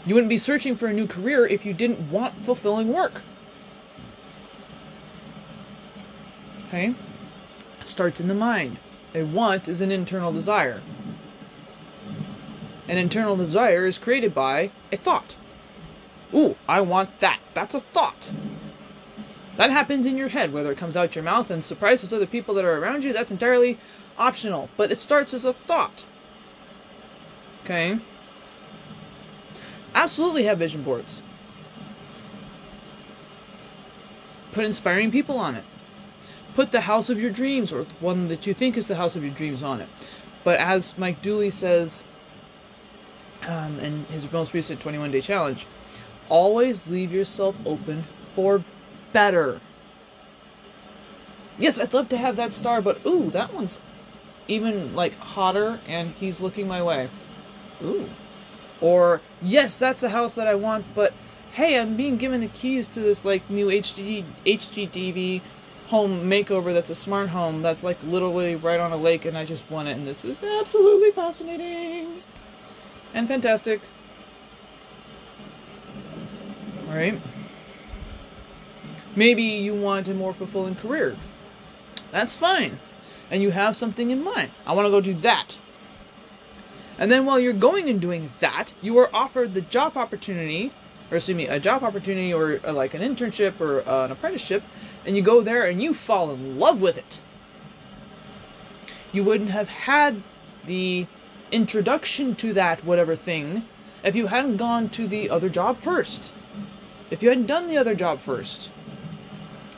You 0.06 0.16
wouldn't 0.16 0.30
be 0.30 0.38
searching 0.38 0.78
for 0.78 0.88
a 0.88 0.94
new 0.94 1.08
career 1.08 1.46
if 1.46 1.66
you 1.66 1.74
didn't 1.74 2.10
want 2.10 2.36
fulfilling 2.36 2.94
work. 2.94 3.22
Okay? 6.70 6.96
Starts 7.84 8.20
in 8.20 8.28
the 8.28 8.34
mind. 8.34 8.78
A 9.14 9.24
want 9.24 9.68
is 9.68 9.82
an 9.82 9.92
internal 9.92 10.32
desire. 10.32 10.82
An 12.88 12.98
internal 12.98 13.36
desire 13.36 13.86
is 13.86 13.98
created 13.98 14.34
by 14.34 14.72
a 14.92 14.98
thought. 14.98 15.36
Ooh, 16.34 16.56
I 16.68 16.82
want 16.82 17.20
that. 17.20 17.40
That's 17.54 17.76
a 17.76 17.80
thought. 17.80 18.30
That 19.58 19.70
happens 19.70 20.08
in 20.08 20.18
your 20.18 20.30
head, 20.30 20.52
whether 20.52 20.72
it 20.72 20.78
comes 20.78 20.98
out 20.98 21.16
your 21.16 21.24
mouth 21.24 21.52
and 21.52 21.64
surprises 21.64 22.12
other 22.12 22.26
people 22.26 22.56
that 22.56 22.66
are 22.66 22.80
around 22.80 23.04
you, 23.04 23.14
that's 23.14 23.32
entirely 23.32 23.78
optional. 24.18 24.70
But 24.78 24.92
it 24.92 25.00
starts 25.00 25.34
as 25.34 25.46
a 25.46 25.54
thought. 25.54 26.06
Okay? 27.64 28.00
Absolutely 29.94 30.46
have 30.46 30.58
vision 30.58 30.82
boards. 30.82 31.22
Put 34.52 34.66
inspiring 34.66 35.12
people 35.12 35.38
on 35.38 35.56
it. 35.56 35.64
Put 36.56 36.72
the 36.72 36.82
house 36.82 37.10
of 37.10 37.20
your 37.20 37.32
dreams, 37.32 37.74
or 37.74 37.86
one 38.00 38.28
that 38.28 38.46
you 38.46 38.54
think 38.54 38.78
is 38.78 38.88
the 38.88 38.96
house 38.96 39.16
of 39.16 39.24
your 39.24 39.34
dreams, 39.34 39.64
on 39.64 39.82
it. 39.82 39.90
But 40.44 40.60
as 40.60 40.98
Mike 40.98 41.22
Dooley 41.22 41.50
says 41.50 42.04
um, 43.48 43.80
in 43.80 44.06
his 44.06 44.32
most 44.32 44.54
recent 44.54 44.80
21 44.82 45.12
day 45.12 45.22
challenge, 45.22 45.66
always 46.30 46.88
leave 46.88 47.12
yourself 47.14 47.56
open 47.66 48.04
for 48.36 48.64
better. 49.12 49.60
Yes, 51.58 51.80
I'd 51.80 51.94
love 51.94 52.10
to 52.10 52.18
have 52.18 52.36
that 52.36 52.52
star, 52.52 52.82
but 52.82 53.06
ooh, 53.06 53.30
that 53.30 53.54
one's 53.54 53.80
even 54.48 54.96
like 54.96 55.18
hotter 55.18 55.80
and 55.88 56.12
he's 56.12 56.42
looking 56.42 56.68
my 56.68 56.82
way. 56.82 57.10
Ooh. 57.84 58.10
Or 58.82 59.22
yes, 59.42 59.78
that's 59.78 60.02
the 60.02 60.10
house 60.10 60.34
that 60.34 60.48
I 60.48 60.56
want, 60.56 60.86
but 60.94 61.14
hey, 61.54 61.80
I'm 61.80 61.96
being 61.96 62.18
given 62.18 62.42
the 62.42 62.48
keys 62.48 62.88
to 62.90 63.00
this 63.00 63.24
like 63.24 63.50
new 63.50 63.68
HD 63.68 64.26
HGTV 64.46 65.42
home 65.94 66.28
makeover 66.28 66.74
that's 66.74 66.90
a 66.90 66.96
smart 66.96 67.30
home 67.30 67.62
that's 67.62 67.84
like 67.84 68.00
literally 68.04 68.56
right 68.56 68.80
on 68.80 68.92
a 68.92 68.98
lake 68.98 69.26
and 69.26 69.38
I 69.38 69.46
just 69.46 69.70
want 69.70 69.88
it 69.88 69.92
and 69.92 70.08
this 70.08 70.26
is 70.26 70.42
absolutely 70.42 71.12
fascinating 71.12 72.24
and 73.14 73.28
fantastic. 73.28 73.80
All 76.88 76.96
right. 76.96 77.22
Maybe 79.16 79.44
you 79.44 79.76
want 79.76 80.08
a 80.08 80.16
more 80.16 80.34
fulfilling 80.34 80.74
career. 80.74 81.16
That's 82.10 82.34
fine. 82.34 82.80
And 83.30 83.44
you 83.44 83.52
have 83.52 83.76
something 83.76 84.10
in 84.10 84.24
mind. 84.24 84.50
I 84.66 84.74
want 84.74 84.88
to 84.88 84.90
go 84.90 85.00
do 85.00 85.14
that. 85.22 85.60
And 86.98 87.12
then 87.12 87.28
while 87.28 87.40
you're 87.40 87.54
going 87.54 87.88
and 87.88 88.02
doing 88.02 88.32
that, 88.40 88.74
you 88.82 88.98
are 88.98 89.16
offered 89.16 89.54
the 89.54 89.62
job 89.62 89.96
opportunity, 89.96 90.72
or 91.12 91.18
excuse 91.18 91.38
me, 91.38 91.48
a 91.48 91.60
job 91.60 91.84
opportunity 91.84 92.34
or 92.34 92.60
uh, 92.66 92.74
like 92.74 92.96
an 92.96 93.02
internship 93.02 93.60
or 93.62 93.88
uh, 93.88 94.06
an 94.06 94.12
apprenticeship, 94.12 94.64
and 95.06 95.16
you 95.16 95.22
go 95.22 95.42
there 95.42 95.66
and 95.66 95.82
you 95.82 95.94
fall 95.94 96.32
in 96.32 96.60
love 96.60 96.82
with 96.82 96.98
it. 96.98 97.20
You 99.12 99.24
wouldn't 99.24 99.52
have 99.52 99.70
had 99.70 100.24
the 100.66 101.08
introduction 101.52 102.36
to 102.36 102.54
that 102.54 102.84
whatever 102.84 103.16
thing 103.16 103.66
if 104.04 104.16
you 104.16 104.28
hadn't 104.28 104.58
gone 104.58 104.90
to 104.90 105.08
the 105.08 105.30
other 105.30 105.50
job 105.50 105.78
first. 105.78 106.34
If 107.12 107.22
you 107.22 107.30
hadn't 107.30 107.46
done 107.46 107.68
the 107.68 107.78
other 107.78 107.96
job 107.96 108.20
first. 108.20 108.70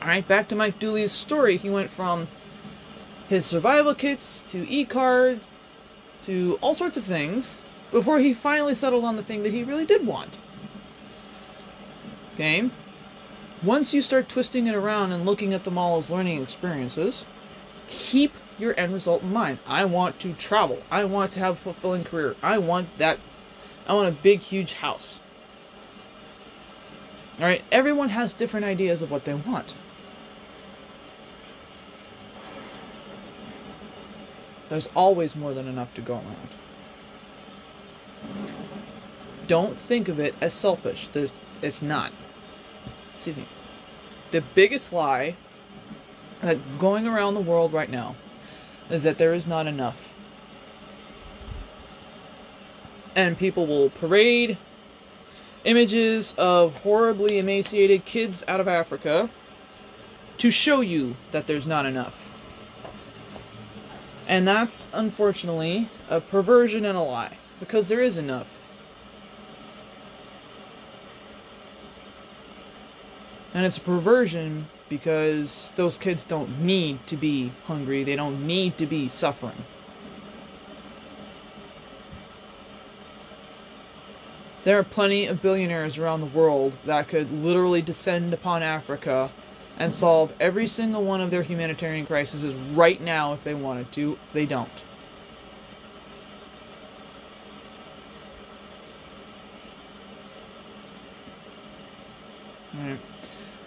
Alright, 0.00 0.26
back 0.26 0.48
to 0.48 0.56
Mike 0.56 0.78
Dooley's 0.78 1.12
story. 1.12 1.56
He 1.56 1.68
went 1.68 1.90
from 1.90 2.28
his 3.28 3.44
survival 3.44 3.94
kits 3.94 4.42
to 4.42 4.68
e-cards 4.70 5.50
to 6.22 6.58
all 6.60 6.74
sorts 6.74 6.96
of 6.96 7.04
things 7.04 7.60
before 7.90 8.20
he 8.20 8.32
finally 8.32 8.74
settled 8.74 9.04
on 9.04 9.16
the 9.16 9.22
thing 9.22 9.42
that 9.42 9.52
he 9.52 9.62
really 9.62 9.84
did 9.84 10.06
want. 10.06 10.38
Okay? 12.34 12.70
Once 13.62 13.94
you 13.94 14.02
start 14.02 14.28
twisting 14.28 14.66
it 14.66 14.74
around 14.74 15.12
and 15.12 15.24
looking 15.24 15.54
at 15.54 15.64
them 15.64 15.78
all 15.78 15.96
as 15.96 16.10
learning 16.10 16.42
experiences, 16.42 17.24
keep 17.88 18.34
your 18.58 18.78
end 18.78 18.92
result 18.92 19.22
in 19.22 19.32
mind. 19.32 19.58
I 19.66 19.84
want 19.84 20.18
to 20.20 20.32
travel. 20.34 20.82
I 20.90 21.04
want 21.04 21.32
to 21.32 21.40
have 21.40 21.54
a 21.54 21.58
fulfilling 21.58 22.04
career. 22.04 22.36
I 22.42 22.58
want 22.58 22.98
that. 22.98 23.18
I 23.86 23.94
want 23.94 24.08
a 24.08 24.12
big, 24.12 24.40
huge 24.40 24.74
house. 24.74 25.20
Alright? 27.38 27.64
Everyone 27.70 28.10
has 28.10 28.34
different 28.34 28.66
ideas 28.66 29.02
of 29.02 29.10
what 29.10 29.24
they 29.24 29.34
want. 29.34 29.74
There's 34.68 34.88
always 34.94 35.36
more 35.36 35.54
than 35.54 35.68
enough 35.68 35.94
to 35.94 36.00
go 36.00 36.14
around. 36.14 36.48
Don't 39.46 39.76
think 39.78 40.08
of 40.08 40.18
it 40.18 40.34
as 40.40 40.52
selfish. 40.52 41.08
There's, 41.08 41.30
it's 41.62 41.80
not. 41.80 42.10
Excuse 43.16 43.38
me. 43.38 43.46
The 44.30 44.42
biggest 44.42 44.92
lie 44.92 45.36
that 46.42 46.58
going 46.78 47.08
around 47.08 47.34
the 47.34 47.40
world 47.40 47.72
right 47.72 47.90
now 47.90 48.14
is 48.90 49.02
that 49.04 49.16
there 49.16 49.32
is 49.32 49.46
not 49.46 49.66
enough. 49.66 50.12
And 53.14 53.38
people 53.38 53.66
will 53.66 53.88
parade 53.88 54.58
images 55.64 56.34
of 56.36 56.76
horribly 56.82 57.38
emaciated 57.38 58.04
kids 58.04 58.44
out 58.46 58.60
of 58.60 58.68
Africa 58.68 59.30
to 60.36 60.50
show 60.50 60.82
you 60.82 61.16
that 61.30 61.46
there's 61.46 61.66
not 61.66 61.86
enough. 61.86 62.22
And 64.28 64.46
that's 64.46 64.90
unfortunately 64.92 65.88
a 66.10 66.20
perversion 66.20 66.84
and 66.84 66.98
a 66.98 67.00
lie 67.00 67.38
because 67.58 67.88
there 67.88 68.02
is 68.02 68.18
enough. 68.18 68.55
And 73.56 73.64
it's 73.64 73.78
a 73.78 73.80
perversion 73.80 74.66
because 74.90 75.72
those 75.76 75.96
kids 75.96 76.22
don't 76.24 76.60
need 76.60 77.06
to 77.06 77.16
be 77.16 77.52
hungry, 77.66 78.04
they 78.04 78.14
don't 78.14 78.46
need 78.46 78.76
to 78.76 78.84
be 78.84 79.08
suffering. 79.08 79.64
There 84.64 84.78
are 84.78 84.84
plenty 84.84 85.24
of 85.24 85.40
billionaires 85.40 85.96
around 85.96 86.20
the 86.20 86.26
world 86.26 86.76
that 86.84 87.08
could 87.08 87.30
literally 87.30 87.80
descend 87.80 88.34
upon 88.34 88.62
Africa 88.62 89.30
and 89.78 89.90
solve 89.90 90.34
every 90.38 90.66
single 90.66 91.02
one 91.02 91.22
of 91.22 91.30
their 91.30 91.42
humanitarian 91.42 92.04
crises 92.04 92.54
right 92.74 93.00
now 93.00 93.32
if 93.32 93.42
they 93.42 93.54
wanted 93.54 93.90
to. 93.92 94.18
They 94.34 94.44
don't. 94.44 94.68
Right. 102.74 102.98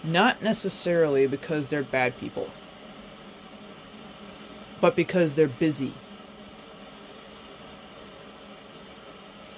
Not 0.02 0.42
necessarily 0.42 1.26
because 1.26 1.66
they're 1.66 1.82
bad 1.82 2.18
people, 2.18 2.50
but 4.80 4.96
because 4.96 5.34
they're 5.34 5.48
busy. 5.48 5.92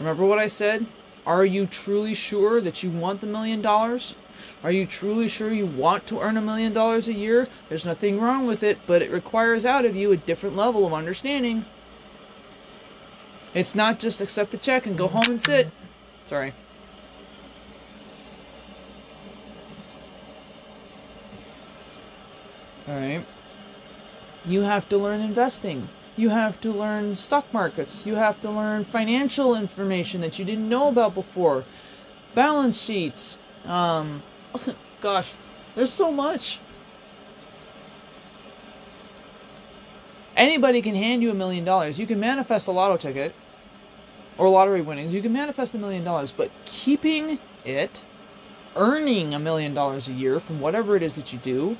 Remember 0.01 0.25
what 0.25 0.41
I 0.41 0.49
said? 0.49 0.87
Are 1.25 1.45
you 1.45 1.67
truly 1.67 2.15
sure 2.15 2.61
that 2.61 2.83
you 2.83 2.91
want 2.91 3.21
the 3.21 3.27
million 3.29 3.63
dollars? 3.63 4.17
Are 4.65 4.73
you 4.73 4.87
truly 4.87 5.29
sure 5.29 5.53
you 5.53 5.67
want 5.67 6.09
to 6.09 6.21
earn 6.21 6.37
a 6.37 6.43
million 6.43 6.73
dollars 6.73 7.07
a 7.07 7.13
year? 7.13 7.47
There's 7.69 7.85
nothing 7.85 8.21
wrong 8.21 8.45
with 8.45 8.65
it, 8.65 8.79
but 8.87 9.03
it 9.03 9.13
requires 9.13 9.65
out 9.65 9.85
of 9.85 9.95
you 9.95 10.11
a 10.11 10.17
different 10.17 10.57
level 10.57 10.85
of 10.85 10.93
understanding. 10.93 11.65
It's 13.55 13.75
not 13.75 14.01
just 14.01 14.21
accept 14.21 14.51
the 14.51 14.57
check 14.57 14.87
and 14.87 14.99
go 14.99 15.07
home 15.07 15.27
and 15.29 15.41
sit. 15.41 15.71
Sorry. 16.25 16.55
Alright. 22.93 23.25
You 24.45 24.63
have 24.63 24.89
to 24.91 24.99
learn 24.99 25.21
investing. 25.21 25.89
You 26.17 26.29
have 26.29 26.61
to 26.61 26.71
learn 26.71 27.15
stock 27.15 27.51
markets. 27.53 28.05
You 28.05 28.17
have 28.17 28.41
to 28.43 28.51
learn 28.51 28.85
financial 28.85 29.55
information 29.55 30.21
that 30.21 30.39
you 30.39 30.45
didn't 30.45 30.69
know 30.69 30.89
about 30.89 31.15
before. 31.15 31.65
Balance 32.35 32.81
sheets. 32.83 33.39
Um, 33.65 34.23
gosh, 35.01 35.33
there's 35.75 35.93
so 35.93 36.13
much. 36.13 36.59
Anybody 40.37 40.83
can 40.83 40.95
hand 40.95 41.23
you 41.23 41.31
a 41.31 41.35
million 41.35 41.65
dollars. 41.65 41.99
You 41.99 42.07
can 42.07 42.21
manifest 42.21 42.67
a 42.67 42.73
lotto 42.73 42.99
ticket 42.99 43.35
or 44.37 44.51
lottery 44.51 44.83
winnings. 44.83 45.15
You 45.15 45.23
can 45.23 45.33
manifest 45.33 45.75
a 45.75 45.79
million 45.79 46.05
dollars, 46.05 46.33
but 46.33 46.51
keeping 46.67 47.39
it, 47.65 48.03
earning 48.77 49.35
a 49.35 49.39
million 49.39 49.73
dollars 49.73 50.09
a 50.09 50.13
year 50.13 50.41
from 50.41 50.61
whatever 50.61 50.95
it 50.95 51.03
is 51.03 51.15
that 51.15 51.33
you 51.33 51.39
do, 51.39 51.77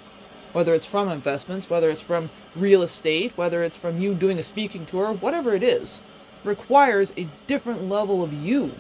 whether 0.53 0.75
it's 0.75 0.87
from 0.87 1.09
investments, 1.09 1.71
whether 1.71 1.91
it's 1.91 2.01
from 2.01 2.31
real 2.55 2.83
estate, 2.83 3.33
whether 3.37 3.63
it's 3.63 3.77
from 3.77 3.99
you 3.99 4.15
doing 4.15 4.39
a 4.39 4.43
speaking 4.43 4.87
tour, 4.87 5.13
whatever 5.13 5.55
it 5.55 5.63
is, 5.63 6.01
requires 6.45 7.13
a 7.17 7.29
different 7.47 7.89
level 7.89 8.23
of 8.23 8.33
you 8.33 8.73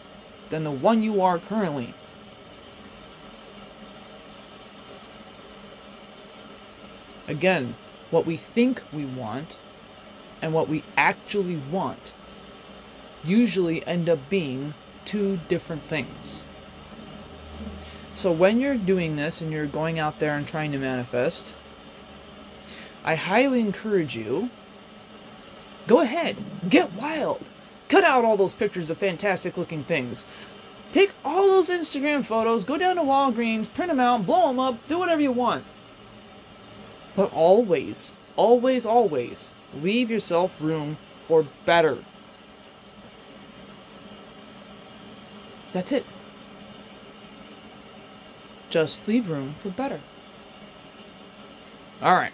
than 0.50 0.64
the 0.64 0.70
one 0.70 1.02
you 1.02 1.22
are 1.22 1.38
currently. 1.38 1.94
Again, 7.28 7.74
what 8.10 8.26
we 8.26 8.36
think 8.36 8.82
we 8.92 9.04
want 9.04 9.56
and 10.42 10.52
what 10.52 10.68
we 10.68 10.82
actually 10.96 11.56
want 11.56 12.12
usually 13.24 13.86
end 13.86 14.08
up 14.08 14.28
being 14.28 14.74
two 15.04 15.38
different 15.48 15.82
things. 15.84 16.42
So 18.14 18.30
when 18.30 18.60
you're 18.60 18.76
doing 18.76 19.16
this 19.16 19.40
and 19.40 19.50
you're 19.52 19.66
going 19.66 19.98
out 19.98 20.18
there 20.18 20.36
and 20.36 20.46
trying 20.46 20.72
to 20.72 20.78
manifest, 20.78 21.54
I 23.04 23.14
highly 23.14 23.60
encourage 23.60 24.16
you 24.16 24.50
go 25.86 26.00
ahead, 26.00 26.36
get 26.68 26.92
wild. 26.94 27.48
Cut 27.88 28.04
out 28.04 28.24
all 28.24 28.36
those 28.36 28.54
pictures 28.54 28.88
of 28.90 28.98
fantastic 28.98 29.56
looking 29.56 29.84
things. 29.84 30.24
Take 30.92 31.12
all 31.24 31.46
those 31.46 31.70
Instagram 31.70 32.24
photos, 32.24 32.64
go 32.64 32.78
down 32.78 32.96
to 32.96 33.02
Walgreens, 33.02 33.72
print 33.72 33.90
them 33.90 34.00
out, 34.00 34.26
blow 34.26 34.48
them 34.48 34.58
up, 34.58 34.86
do 34.86 34.98
whatever 34.98 35.20
you 35.20 35.32
want. 35.32 35.64
But 37.16 37.32
always, 37.32 38.14
always, 38.36 38.86
always 38.86 39.52
leave 39.80 40.10
yourself 40.10 40.60
room 40.60 40.96
for 41.26 41.46
better. 41.64 41.98
That's 45.72 45.92
it. 45.92 46.04
Just 48.70 49.06
leave 49.08 49.28
room 49.28 49.54
for 49.58 49.70
better. 49.70 50.00
Alright. 52.02 52.32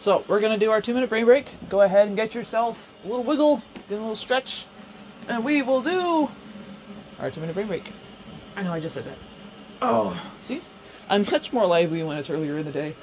So 0.00 0.24
we're 0.28 0.40
gonna 0.40 0.56
do 0.56 0.70
our 0.70 0.80
two 0.80 0.94
minute 0.94 1.10
brain 1.10 1.26
break. 1.26 1.52
Go 1.68 1.82
ahead 1.82 2.08
and 2.08 2.16
get 2.16 2.34
yourself 2.34 2.90
a 3.04 3.08
little 3.08 3.22
wiggle, 3.22 3.62
get 3.90 3.98
a 3.98 4.00
little 4.00 4.16
stretch, 4.16 4.64
and 5.28 5.44
we 5.44 5.60
will 5.60 5.82
do 5.82 6.30
our 7.18 7.30
two 7.30 7.40
minute 7.40 7.52
brain 7.52 7.66
break. 7.66 7.84
I 8.56 8.62
know 8.62 8.72
I 8.72 8.80
just 8.80 8.94
said 8.94 9.04
that. 9.04 9.18
Oh, 9.82 10.18
see? 10.40 10.62
I'm 11.10 11.26
much 11.30 11.52
more 11.52 11.66
lively 11.66 12.02
when 12.02 12.16
it's 12.16 12.30
earlier 12.30 12.56
in 12.56 12.64
the 12.64 12.72
day. 12.72 12.94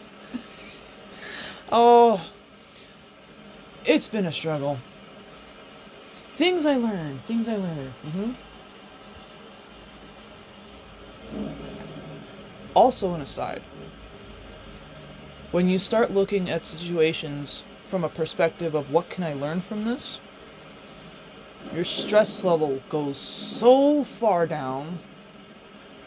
oh, 1.71 2.27
it's 3.85 4.07
been 4.07 4.25
a 4.25 4.31
struggle. 4.31 4.79
Things 6.33 6.65
I 6.65 6.77
learned, 6.77 7.21
things 7.25 7.47
I 7.47 7.57
learned. 7.57 7.93
Mm-hmm. 8.07 8.31
Also, 12.73 13.13
an 13.13 13.21
aside 13.21 13.61
when 15.51 15.69
you 15.69 15.79
start 15.79 16.11
looking 16.11 16.49
at 16.49 16.65
situations 16.65 17.63
from 17.85 18.03
a 18.03 18.09
perspective 18.09 18.75
of 18.75 18.91
what 18.91 19.09
can 19.09 19.23
I 19.23 19.33
learn 19.33 19.61
from 19.61 19.85
this, 19.85 20.19
your 21.73 21.85
stress 21.85 22.43
level 22.43 22.81
goes 22.89 23.17
so 23.17 24.03
far 24.03 24.45
down 24.45 24.99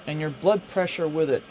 and 0.07 0.20
your 0.20 0.31
blood 0.31 0.66
pressure 0.68 1.09
with 1.09 1.31
it 1.31 1.42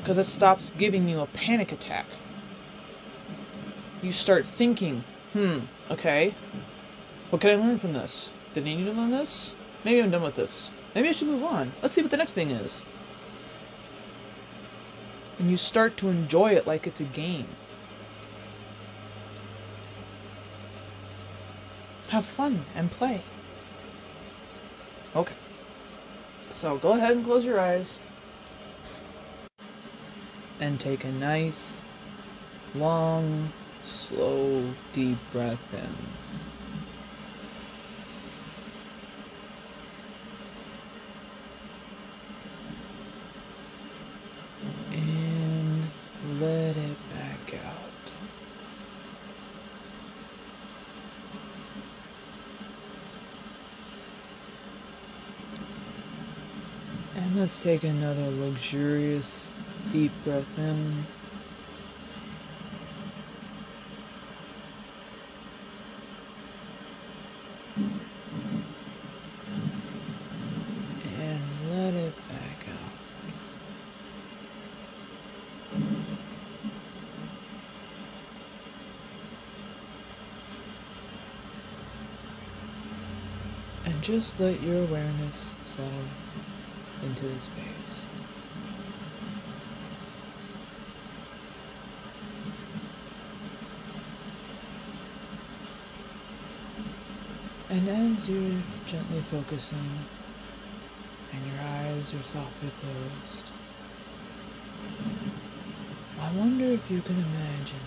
because 0.00 0.18
it 0.18 0.24
stops 0.24 0.70
giving 0.78 1.08
you 1.08 1.20
a 1.20 1.26
panic 1.26 1.72
attack. 1.72 2.06
You 4.02 4.12
start 4.12 4.46
thinking, 4.46 5.04
hmm, 5.32 5.58
okay, 5.90 6.34
what 7.30 7.42
can 7.42 7.50
I 7.50 7.62
learn 7.62 7.78
from 7.78 7.92
this? 7.92 8.30
Did 8.54 8.64
I 8.64 8.74
need 8.74 8.84
to 8.84 8.92
learn 8.92 9.10
this? 9.10 9.52
Maybe 9.84 10.00
I'm 10.00 10.10
done 10.10 10.22
with 10.22 10.36
this. 10.36 10.70
Maybe 10.94 11.08
I 11.08 11.12
should 11.12 11.28
move 11.28 11.42
on. 11.44 11.72
Let's 11.82 11.94
see 11.94 12.02
what 12.02 12.10
the 12.10 12.16
next 12.16 12.34
thing 12.34 12.50
is 12.50 12.82
and 15.38 15.50
you 15.50 15.56
start 15.56 15.96
to 15.98 16.08
enjoy 16.08 16.52
it 16.52 16.66
like 16.66 16.86
it's 16.86 17.00
a 17.00 17.04
game. 17.04 17.46
Have 22.08 22.24
fun 22.24 22.64
and 22.74 22.90
play. 22.90 23.22
Okay. 25.14 25.34
So 26.52 26.78
go 26.78 26.92
ahead 26.92 27.16
and 27.16 27.24
close 27.24 27.44
your 27.44 27.60
eyes. 27.60 27.98
And 30.58 30.80
take 30.80 31.04
a 31.04 31.12
nice, 31.12 31.82
long, 32.74 33.52
slow, 33.84 34.64
deep 34.92 35.18
breath 35.32 35.74
in. 35.74 36.55
Let's 57.46 57.62
take 57.62 57.84
another 57.84 58.28
luxurious 58.28 59.48
deep 59.92 60.10
breath 60.24 60.58
in. 60.58 61.06
And 71.20 71.40
let 71.70 71.94
it 71.94 72.14
back 72.28 72.66
out. 72.68 72.94
And 83.84 84.02
just 84.02 84.40
let 84.40 84.60
your 84.64 84.82
awareness 84.82 85.54
settle 85.64 85.92
into 87.06 87.24
the 87.24 87.40
space. 87.40 88.04
And 97.70 97.88
as 97.88 98.28
you're 98.28 98.60
gently 98.86 99.20
focusing 99.20 99.90
and 101.32 101.46
your 101.46 101.60
eyes 101.62 102.12
are 102.14 102.22
softly 102.24 102.70
closed, 102.80 103.46
I 106.20 106.32
wonder 106.32 106.64
if 106.64 106.90
you 106.90 107.00
can 107.02 107.16
imagine 107.16 107.86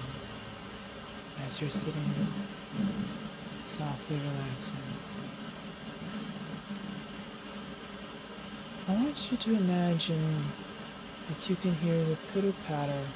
as 1.46 1.60
you're 1.60 1.70
sitting 1.70 2.28
softly 3.66 4.18
relaxing. 4.18 4.80
I 8.90 8.94
want 9.10 9.32
you 9.32 9.38
to 9.38 9.56
imagine 9.56 10.46
that 11.28 11.50
you 11.50 11.56
can 11.56 11.74
hear 11.74 11.98
the 12.06 12.16
pitter 12.32 12.54
patter 12.68 13.08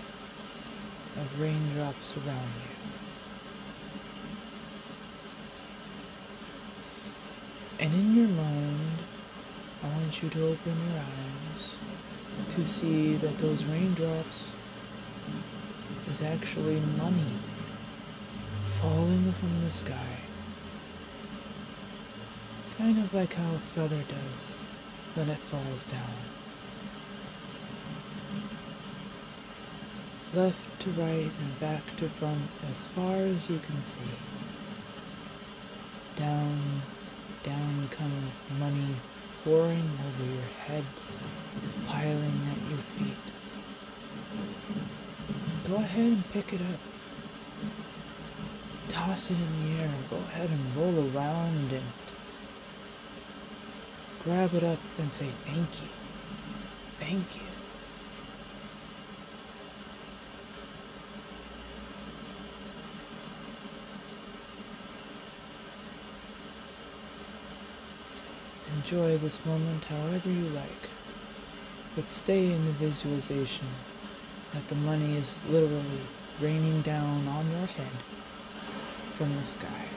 of 1.17 1.39
raindrops 1.39 2.17
around 2.17 2.49
you. 2.57 2.95
And 7.77 7.93
in 7.93 8.15
your 8.15 8.27
mind, 8.27 9.03
I 9.83 9.87
want 9.89 10.23
you 10.23 10.29
to 10.29 10.47
open 10.47 10.75
your 10.89 10.97
eyes 10.97 12.55
to 12.55 12.65
see 12.65 13.15
that 13.17 13.37
those 13.37 13.63
raindrops 13.65 14.47
is 16.09 16.23
actually 16.23 16.79
money 16.97 17.37
falling 18.81 19.31
from 19.33 19.61
the 19.63 19.71
sky. 19.71 20.17
Kind 22.79 22.97
of 22.97 23.13
like 23.13 23.35
how 23.35 23.53
a 23.53 23.59
feather 23.59 24.03
does 24.09 24.62
when 25.15 25.29
it 25.29 25.37
falls 25.37 25.85
down. 25.85 26.01
Left 30.33 30.79
to 30.81 30.89
right 30.91 31.31
and 31.39 31.59
back 31.59 31.95
to 31.97 32.09
front 32.09 32.49
as 32.71 32.87
far 32.87 33.17
as 33.17 33.49
you 33.49 33.59
can 33.59 33.81
see. 33.83 34.01
Down, 36.15 36.81
down 37.43 37.87
comes 37.89 38.39
money 38.59 38.95
pouring 39.43 39.91
over 40.07 40.31
your 40.31 40.49
head, 40.65 40.83
piling 41.85 42.41
at 42.51 42.69
your 42.69 42.79
feet. 42.79 43.33
Go 45.67 45.75
ahead 45.75 46.13
and 46.13 46.31
pick 46.31 46.53
it 46.53 46.61
up. 46.61 46.79
Toss 48.89 49.29
it 49.29 49.37
in 49.37 49.71
the 49.71 49.81
air. 49.81 49.91
Go 50.09 50.17
ahead 50.17 50.49
and 50.49 50.75
roll 50.75 51.15
around 51.15 51.71
it. 51.71 52.02
Grab 54.23 54.53
it 54.55 54.63
up 54.63 54.79
and 54.97 55.11
say 55.11 55.27
thank 55.45 55.81
you. 55.81 55.89
Thank 56.97 57.35
you. 57.35 57.43
Enjoy 68.77 69.17
this 69.17 69.45
moment 69.45 69.83
however 69.85 70.29
you 70.29 70.47
like, 70.55 70.89
but 71.95 72.07
stay 72.07 72.51
in 72.51 72.65
the 72.65 72.71
visualization 72.71 73.67
that 74.53 74.67
the 74.69 74.75
money 74.75 75.17
is 75.17 75.35
literally 75.49 76.07
raining 76.39 76.81
down 76.81 77.27
on 77.27 77.49
your 77.51 77.67
head 77.67 77.91
from 79.09 79.35
the 79.35 79.43
sky. 79.43 79.92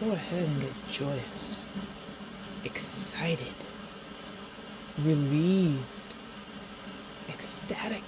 Go 0.00 0.12
ahead 0.12 0.44
and 0.44 0.60
get 0.60 0.72
joyous, 0.88 1.64
excited, 2.64 3.52
relieved, 5.02 5.82
ecstatic, 7.28 8.04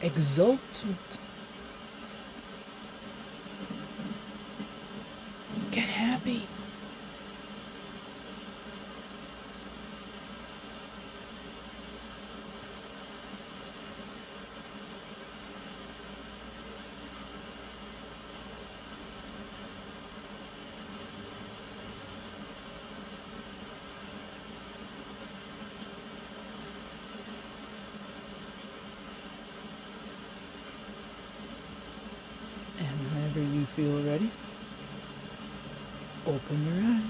exultant. 0.00 1.18
Get 5.72 5.88
happy. 5.88 6.46
And 32.78 32.88
whenever 32.88 33.40
you 33.76 33.84
feel 33.84 34.02
ready, 34.10 34.30
open 36.26 36.66
your 36.66 36.84
eyes. 36.84 37.02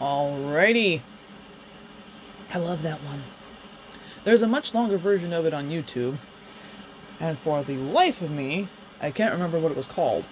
Alrighty. 0.00 1.00
I 2.52 2.58
love 2.58 2.82
that 2.82 3.02
one. 3.02 3.22
There's 4.24 4.42
a 4.42 4.46
much 4.46 4.74
longer 4.74 4.96
version 4.96 5.32
of 5.32 5.46
it 5.46 5.54
on 5.54 5.70
YouTube, 5.70 6.16
and 7.18 7.38
for 7.38 7.62
the 7.62 7.76
life 7.76 8.22
of 8.22 8.30
me, 8.30 8.68
I 9.00 9.10
can't 9.10 9.32
remember 9.32 9.58
what 9.58 9.72
it 9.72 9.76
was 9.76 9.86
called. 9.86 10.24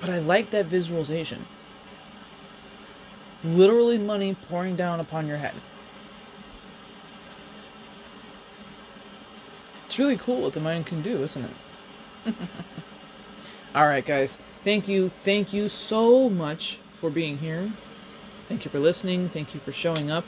But 0.00 0.10
I 0.10 0.18
like 0.18 0.50
that 0.50 0.66
visualization. 0.66 1.44
Literally 3.44 3.98
money 3.98 4.36
pouring 4.48 4.76
down 4.76 5.00
upon 5.00 5.26
your 5.26 5.38
head. 5.38 5.54
Really 10.00 10.16
cool 10.16 10.40
what 10.40 10.54
the 10.54 10.60
mind 10.60 10.86
can 10.86 11.02
do, 11.02 11.22
isn't 11.22 11.44
it? 11.44 12.34
Alright, 13.76 14.06
guys. 14.06 14.38
Thank 14.64 14.88
you. 14.88 15.10
Thank 15.24 15.52
you 15.52 15.68
so 15.68 16.30
much 16.30 16.78
for 16.94 17.10
being 17.10 17.36
here. 17.36 17.70
Thank 18.48 18.64
you 18.64 18.70
for 18.70 18.78
listening. 18.78 19.28
Thank 19.28 19.52
you 19.52 19.60
for 19.60 19.72
showing 19.72 20.10
up. 20.10 20.24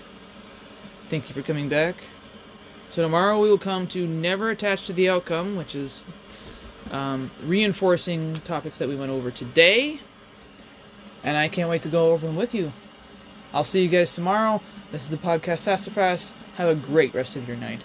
Thank 1.08 1.28
you 1.28 1.34
for 1.34 1.40
coming 1.40 1.70
back. 1.70 1.96
So, 2.90 3.00
tomorrow 3.00 3.40
we 3.40 3.48
will 3.48 3.56
come 3.56 3.86
to 3.88 4.06
Never 4.06 4.50
Attached 4.50 4.86
to 4.88 4.92
the 4.92 5.08
Outcome, 5.08 5.56
which 5.56 5.74
is 5.74 6.02
um, 6.90 7.30
reinforcing 7.42 8.34
topics 8.34 8.78
that 8.78 8.88
we 8.88 8.94
went 8.94 9.10
over 9.10 9.30
today. 9.30 10.00
And 11.24 11.38
I 11.38 11.48
can't 11.48 11.70
wait 11.70 11.80
to 11.82 11.88
go 11.88 12.12
over 12.12 12.26
them 12.26 12.36
with 12.36 12.54
you. 12.54 12.74
I'll 13.54 13.64
see 13.64 13.82
you 13.82 13.88
guys 13.88 14.14
tomorrow. 14.14 14.60
This 14.90 15.04
is 15.04 15.08
the 15.08 15.16
podcast 15.16 15.60
Sassafras. 15.60 16.34
Have 16.56 16.68
a 16.68 16.74
great 16.74 17.14
rest 17.14 17.36
of 17.36 17.48
your 17.48 17.56
night. 17.56 17.80